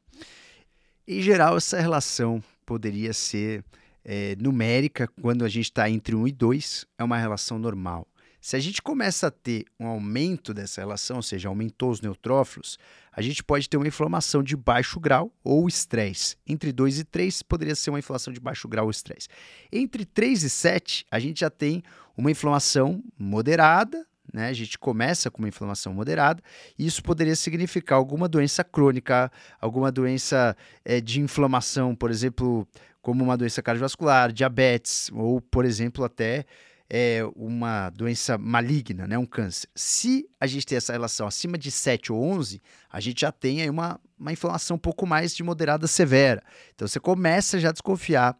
Em 1.06 1.20
geral, 1.22 1.56
essa 1.56 1.80
relação 1.80 2.42
poderia 2.64 3.12
ser 3.12 3.64
é, 4.04 4.36
numérica, 4.36 5.08
quando 5.20 5.44
a 5.44 5.48
gente 5.48 5.64
está 5.64 5.88
entre 5.90 6.14
1 6.14 6.28
e 6.28 6.32
2, 6.32 6.86
é 6.98 7.04
uma 7.04 7.18
relação 7.18 7.58
normal. 7.58 8.06
Se 8.40 8.56
a 8.56 8.58
gente 8.58 8.80
começa 8.80 9.26
a 9.26 9.30
ter 9.30 9.66
um 9.78 9.86
aumento 9.86 10.54
dessa 10.54 10.80
relação, 10.80 11.16
ou 11.16 11.22
seja, 11.22 11.48
aumentou 11.48 11.90
os 11.90 12.00
neutrófilos, 12.00 12.78
a 13.12 13.20
gente 13.20 13.44
pode 13.44 13.68
ter 13.68 13.76
uma 13.76 13.86
inflamação 13.86 14.42
de 14.42 14.56
baixo 14.56 14.98
grau 14.98 15.30
ou 15.44 15.68
estresse. 15.68 16.36
Entre 16.46 16.72
2 16.72 17.00
e 17.00 17.04
3 17.04 17.42
poderia 17.42 17.74
ser 17.74 17.90
uma 17.90 17.98
inflamação 17.98 18.32
de 18.32 18.40
baixo 18.40 18.66
grau 18.66 18.86
ou 18.86 18.90
estresse. 18.90 19.28
Entre 19.70 20.06
3 20.06 20.44
e 20.44 20.50
7, 20.50 21.06
a 21.10 21.18
gente 21.18 21.40
já 21.40 21.50
tem 21.50 21.82
uma 22.16 22.30
inflamação 22.30 23.04
moderada, 23.18 24.06
né? 24.32 24.48
A 24.48 24.52
gente 24.52 24.78
começa 24.78 25.30
com 25.30 25.40
uma 25.40 25.48
inflamação 25.48 25.92
moderada, 25.92 26.42
e 26.78 26.86
isso 26.86 27.02
poderia 27.02 27.36
significar 27.36 27.98
alguma 27.98 28.28
doença 28.28 28.64
crônica, 28.64 29.30
alguma 29.60 29.90
doença 29.90 30.56
é, 30.84 31.00
de 31.00 31.20
inflamação, 31.20 31.94
por 31.94 32.10
exemplo, 32.10 32.66
como 33.02 33.24
uma 33.24 33.36
doença 33.36 33.62
cardiovascular, 33.62 34.32
diabetes, 34.32 35.10
ou, 35.12 35.40
por 35.40 35.64
exemplo, 35.64 36.04
até 36.04 36.46
é, 36.90 37.22
uma 37.36 37.88
doença 37.90 38.36
maligna, 38.36 39.06
né, 39.06 39.16
um 39.16 39.24
câncer. 39.24 39.68
Se 39.76 40.28
a 40.40 40.46
gente 40.46 40.66
tem 40.66 40.76
essa 40.76 40.92
relação 40.92 41.26
acima 41.26 41.56
de 41.56 41.70
7 41.70 42.12
ou 42.12 42.20
11, 42.22 42.60
a 42.90 42.98
gente 42.98 43.20
já 43.20 43.30
tem 43.30 43.62
aí 43.62 43.70
uma, 43.70 44.00
uma 44.18 44.32
inflamação 44.32 44.74
um 44.76 44.80
pouco 44.80 45.06
mais 45.06 45.34
de 45.34 45.44
moderada 45.44 45.86
severa. 45.86 46.42
Então 46.74 46.88
você 46.88 46.98
começa 46.98 47.60
já 47.60 47.68
a 47.68 47.72
desconfiar 47.72 48.36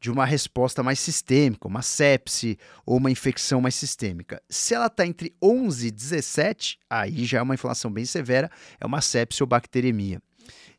de 0.00 0.10
uma 0.10 0.24
resposta 0.24 0.82
mais 0.82 1.00
sistêmica, 1.00 1.66
uma 1.66 1.82
sepse 1.82 2.58
ou 2.86 2.98
uma 2.98 3.10
infecção 3.10 3.60
mais 3.60 3.74
sistêmica. 3.74 4.40
Se 4.48 4.74
ela 4.74 4.86
está 4.86 5.06
entre 5.06 5.34
11 5.42 5.88
e 5.88 5.90
17, 5.90 6.78
aí 6.88 7.24
já 7.24 7.38
é 7.38 7.42
uma 7.42 7.54
inflamação 7.54 7.90
bem 7.90 8.04
severa, 8.04 8.50
é 8.78 8.86
uma 8.86 9.00
sepse 9.00 9.42
ou 9.42 9.46
bacteremia. 9.46 10.22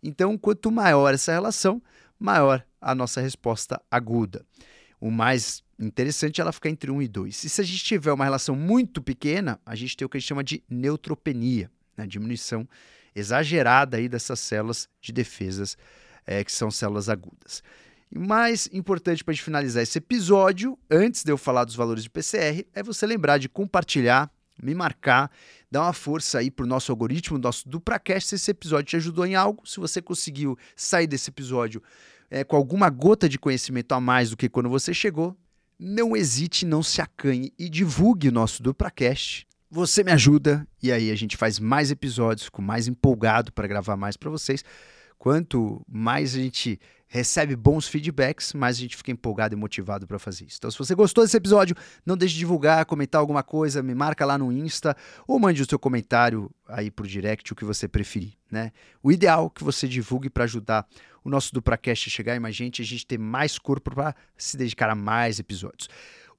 Então, 0.02 0.38
quanto 0.38 0.72
maior 0.72 1.14
essa 1.14 1.34
relação, 1.34 1.82
maior 2.18 2.64
a 2.80 2.96
nossa 2.96 3.20
resposta 3.20 3.82
aguda. 3.92 4.46
O 5.00 5.10
mais 5.10 5.64
interessante 5.80 6.40
é 6.40 6.42
ela 6.42 6.52
ficar 6.52 6.70
entre 6.70 6.92
1 6.92 7.02
e 7.02 7.08
2. 7.08 7.44
E 7.44 7.50
se 7.50 7.62
a 7.62 7.64
gente 7.64 7.84
tiver 7.84 8.12
uma 8.12 8.26
relação 8.26 8.56
muito 8.56 9.02
pequena, 9.02 9.60
a 9.66 9.76
gente 9.76 9.96
tem 9.96 10.06
o 10.06 10.10
que 10.10 10.18
a 10.18 10.20
gente 10.20 10.28
chama 10.28 10.44
de 10.44 10.64
neutropenia, 10.70 11.72
né? 11.96 12.06
diminuição 12.06 12.68
exagerada 13.16 13.98
aí 13.98 14.10
dessas 14.10 14.40
células 14.40 14.90
de 15.02 15.12
defesas, 15.12 15.78
é, 16.26 16.44
que 16.44 16.52
são 16.52 16.70
células 16.70 17.10
agudas. 17.10 17.64
E 18.12 18.18
mais 18.18 18.68
importante 18.74 19.24
para 19.24 19.32
a 19.32 19.36
gente 19.36 19.44
finalizar 19.44 19.84
esse 19.84 19.98
episódio, 19.98 20.78
antes 20.90 21.24
de 21.24 21.32
eu 21.32 21.38
falar 21.38 21.64
dos 21.64 21.76
valores 21.76 22.04
de 22.04 22.10
PCR, 22.10 22.66
é 22.74 22.82
você 22.82 23.06
lembrar 23.06 23.38
de 23.38 23.48
compartilhar, 23.48 24.32
me 24.62 24.74
marcar, 24.74 25.32
dar 25.72 25.84
uma 25.84 25.94
força 25.94 26.40
aí 26.40 26.52
para 26.52 26.66
o 26.66 26.68
nosso 26.68 26.92
algoritmo, 26.92 27.38
nosso 27.38 27.70
DupraCast, 27.70 28.30
se 28.30 28.36
esse 28.36 28.52
episódio 28.52 28.86
te 28.86 28.96
ajudou 28.98 29.26
em 29.26 29.36
algo, 29.36 29.66
se 29.66 29.80
você 29.80 30.02
conseguiu 30.02 30.58
sair 30.76 31.08
desse 31.08 31.30
episódio 31.30 31.82
é, 32.30 32.44
com 32.44 32.56
alguma 32.56 32.90
gota 32.90 33.28
de 33.28 33.40
conhecimento 33.40 33.92
a 33.94 34.00
mais 34.00 34.30
do 34.30 34.38
que 34.38 34.50
quando 34.50 34.70
você 34.70 34.94
chegou, 34.94 35.36
não 35.80 36.16
hesite, 36.16 36.66
não 36.66 36.84
se 36.84 37.02
acanhe 37.02 37.54
e 37.58 37.70
divulgue 37.70 38.30
o 38.30 38.32
nosso 38.32 38.62
DupraCast. 38.62 39.48
Você 39.72 40.04
me 40.04 40.12
ajuda 40.12 40.68
e 40.82 40.92
aí 40.92 41.12
a 41.12 41.16
gente 41.16 41.38
faz 41.38 41.60
mais 41.60 41.92
episódios, 41.92 42.46
fico 42.46 42.62
mais 42.62 42.88
empolgado 42.88 43.54
para 43.54 43.68
gravar 43.68 43.96
mais 43.96 44.18
para 44.18 44.30
vocês. 44.30 44.64
Quanto 45.18 45.82
mais 45.88 46.36
a 46.36 46.40
gente 46.40 46.80
recebe 47.10 47.56
bons 47.56 47.88
feedbacks, 47.88 48.54
mais 48.54 48.78
a 48.78 48.80
gente 48.80 48.96
fica 48.96 49.12
empolgado 49.12 49.56
e 49.56 49.58
motivado 49.58 50.06
para 50.06 50.20
fazer 50.20 50.46
isso. 50.46 50.58
Então, 50.60 50.70
se 50.70 50.78
você 50.78 50.94
gostou 50.94 51.24
desse 51.24 51.36
episódio, 51.36 51.76
não 52.06 52.16
deixe 52.16 52.36
de 52.36 52.40
divulgar, 52.40 52.86
comentar 52.86 53.20
alguma 53.20 53.42
coisa, 53.42 53.82
me 53.82 53.96
marca 53.96 54.24
lá 54.26 54.38
no 54.38 54.52
Insta 54.52 54.96
ou 55.28 55.40
mande 55.40 55.62
o 55.62 55.68
seu 55.68 55.80
comentário 55.80 56.52
aí 56.68 56.92
por 56.92 57.08
direct, 57.08 57.52
o 57.52 57.56
que 57.56 57.66
você 57.66 57.88
preferir, 57.88 58.34
né? 58.50 58.72
O 59.02 59.12
ideal 59.12 59.48
é 59.48 59.58
que 59.58 59.64
você 59.64 59.88
divulgue 59.88 60.30
para 60.30 60.44
ajudar 60.44 60.88
o 61.24 61.30
nosso 61.30 61.52
DupraCast 61.52 62.10
a 62.10 62.12
chegar 62.12 62.36
em 62.36 62.40
mais 62.40 62.56
gente, 62.56 62.82
a 62.82 62.86
gente 62.86 63.06
ter 63.06 63.18
mais 63.18 63.58
corpo 63.58 63.92
para 63.92 64.16
se 64.38 64.56
dedicar 64.56 64.90
a 64.90 64.96
mais 64.96 65.40
episódios. 65.40 65.90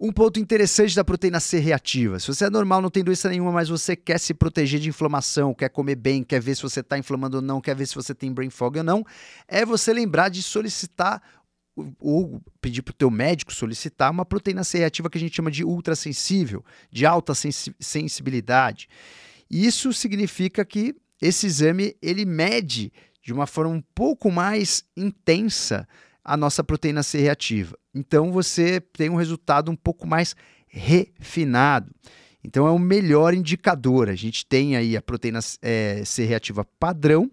Um 0.02 0.10
ponto 0.10 0.40
interessante 0.40 0.96
da 0.96 1.04
proteína 1.04 1.38
C 1.40 1.58
reativa. 1.58 2.18
Se 2.18 2.28
você 2.28 2.46
é 2.46 2.50
normal, 2.50 2.80
não 2.80 2.88
tem 2.88 3.04
doença 3.04 3.28
nenhuma, 3.28 3.52
mas 3.52 3.68
você 3.68 3.94
quer 3.94 4.18
se 4.18 4.32
proteger 4.32 4.80
de 4.80 4.88
inflamação, 4.88 5.52
quer 5.52 5.68
comer 5.68 5.94
bem, 5.94 6.24
quer 6.24 6.40
ver 6.40 6.54
se 6.54 6.62
você 6.62 6.80
está 6.80 6.96
inflamando 6.96 7.36
ou 7.36 7.42
não, 7.42 7.60
quer 7.60 7.76
ver 7.76 7.84
se 7.84 7.94
você 7.94 8.14
tem 8.14 8.32
brain 8.32 8.48
fog 8.48 8.78
ou 8.78 8.84
não, 8.84 9.04
é 9.46 9.62
você 9.62 9.92
lembrar 9.92 10.30
de 10.30 10.42
solicitar 10.42 11.22
ou 11.98 12.40
pedir 12.62 12.80
para 12.80 12.92
o 12.92 12.94
teu 12.94 13.10
médico 13.10 13.52
solicitar 13.52 14.10
uma 14.10 14.24
proteína 14.24 14.64
C 14.64 14.78
reativa 14.78 15.10
que 15.10 15.18
a 15.18 15.20
gente 15.20 15.36
chama 15.36 15.50
de 15.50 15.64
ultrassensível, 15.64 16.64
de 16.90 17.04
alta 17.04 17.34
sensibilidade. 17.34 18.88
Isso 19.50 19.92
significa 19.92 20.64
que 20.64 20.94
esse 21.20 21.46
exame 21.46 21.94
ele 22.00 22.24
mede 22.24 22.90
de 23.22 23.34
uma 23.34 23.46
forma 23.46 23.74
um 23.74 23.82
pouco 23.94 24.32
mais 24.32 24.82
intensa 24.96 25.86
a 26.24 26.36
nossa 26.36 26.62
proteína 26.62 27.02
C 27.02 27.18
reativa. 27.18 27.76
Então 27.94 28.30
você 28.32 28.80
tem 28.80 29.10
um 29.10 29.16
resultado 29.16 29.70
um 29.70 29.76
pouco 29.76 30.06
mais 30.06 30.34
refinado. 30.66 31.90
Então 32.42 32.66
é 32.66 32.70
o 32.70 32.78
melhor 32.78 33.34
indicador. 33.34 34.08
A 34.08 34.14
gente 34.14 34.46
tem 34.46 34.76
aí 34.76 34.96
a 34.96 35.02
proteína 35.02 35.40
é, 35.60 36.02
C 36.04 36.24
reativa 36.24 36.64
padrão 36.78 37.30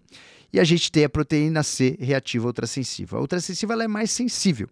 e 0.52 0.58
a 0.58 0.64
gente 0.64 0.90
tem 0.90 1.04
a 1.04 1.08
proteína 1.08 1.62
C 1.62 1.96
reativa 2.00 2.46
ultrassensível. 2.46 3.18
A 3.18 3.20
ultrassensível 3.20 3.72
ela 3.74 3.84
é 3.84 3.88
mais 3.88 4.10
sensível. 4.10 4.68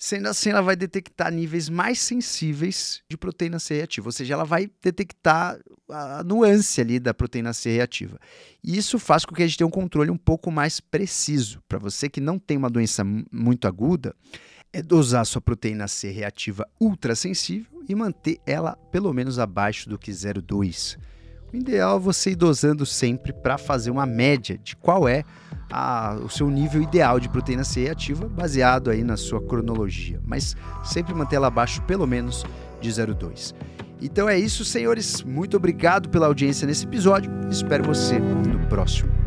Sendo 0.00 0.28
assim, 0.28 0.50
ela 0.50 0.62
vai 0.62 0.76
detectar 0.76 1.32
níveis 1.32 1.68
mais 1.68 1.98
sensíveis 1.98 3.02
de 3.10 3.16
proteína 3.16 3.58
C 3.58 3.74
reativa, 3.74 4.06
ou 4.06 4.12
seja, 4.12 4.34
ela 4.34 4.44
vai 4.44 4.70
detectar 4.80 5.58
a 5.88 6.22
nuance 6.22 6.80
ali 6.80 7.00
da 7.00 7.12
proteína 7.12 7.52
C 7.52 7.70
reativa. 7.70 8.16
E 8.62 8.78
isso 8.78 8.96
faz 9.00 9.24
com 9.24 9.34
que 9.34 9.42
a 9.42 9.46
gente 9.46 9.58
tenha 9.58 9.66
um 9.66 9.72
controle 9.72 10.08
um 10.08 10.16
pouco 10.16 10.52
mais 10.52 10.78
preciso. 10.78 11.60
Para 11.68 11.80
você 11.80 12.08
que 12.08 12.20
não 12.20 12.38
tem 12.38 12.56
uma 12.56 12.70
doença 12.70 13.02
muito 13.32 13.66
aguda, 13.66 14.14
é 14.72 14.80
dosar 14.80 15.26
sua 15.26 15.40
proteína 15.40 15.88
C 15.88 16.10
reativa 16.10 16.64
ultrassensível 16.80 17.82
e 17.88 17.94
manter 17.94 18.38
ela 18.46 18.76
pelo 18.92 19.12
menos 19.12 19.40
abaixo 19.40 19.88
do 19.88 19.98
que 19.98 20.12
0,2. 20.12 20.96
O 21.52 21.56
ideal 21.56 21.96
é 21.96 22.00
você 22.00 22.30
ir 22.30 22.36
dosando 22.36 22.84
sempre 22.84 23.32
para 23.32 23.56
fazer 23.56 23.90
uma 23.90 24.04
média 24.04 24.58
de 24.58 24.76
qual 24.76 25.08
é 25.08 25.24
a, 25.70 26.14
o 26.22 26.28
seu 26.28 26.50
nível 26.50 26.82
ideal 26.82 27.18
de 27.18 27.28
proteína 27.28 27.64
C 27.64 27.84
reativa, 27.84 28.28
baseado 28.28 28.90
aí 28.90 29.02
na 29.02 29.16
sua 29.16 29.40
cronologia, 29.40 30.20
mas 30.24 30.54
sempre 30.84 31.14
manter 31.14 31.36
ela 31.36 31.46
abaixo 31.46 31.82
pelo 31.82 32.06
menos 32.06 32.44
de 32.80 32.90
0,2. 32.90 33.54
Então 34.00 34.28
é 34.28 34.38
isso, 34.38 34.64
senhores. 34.64 35.22
Muito 35.22 35.56
obrigado 35.56 36.08
pela 36.08 36.26
audiência 36.26 36.66
nesse 36.66 36.84
episódio. 36.84 37.30
Espero 37.50 37.82
você 37.84 38.18
no 38.18 38.66
próximo. 38.68 39.17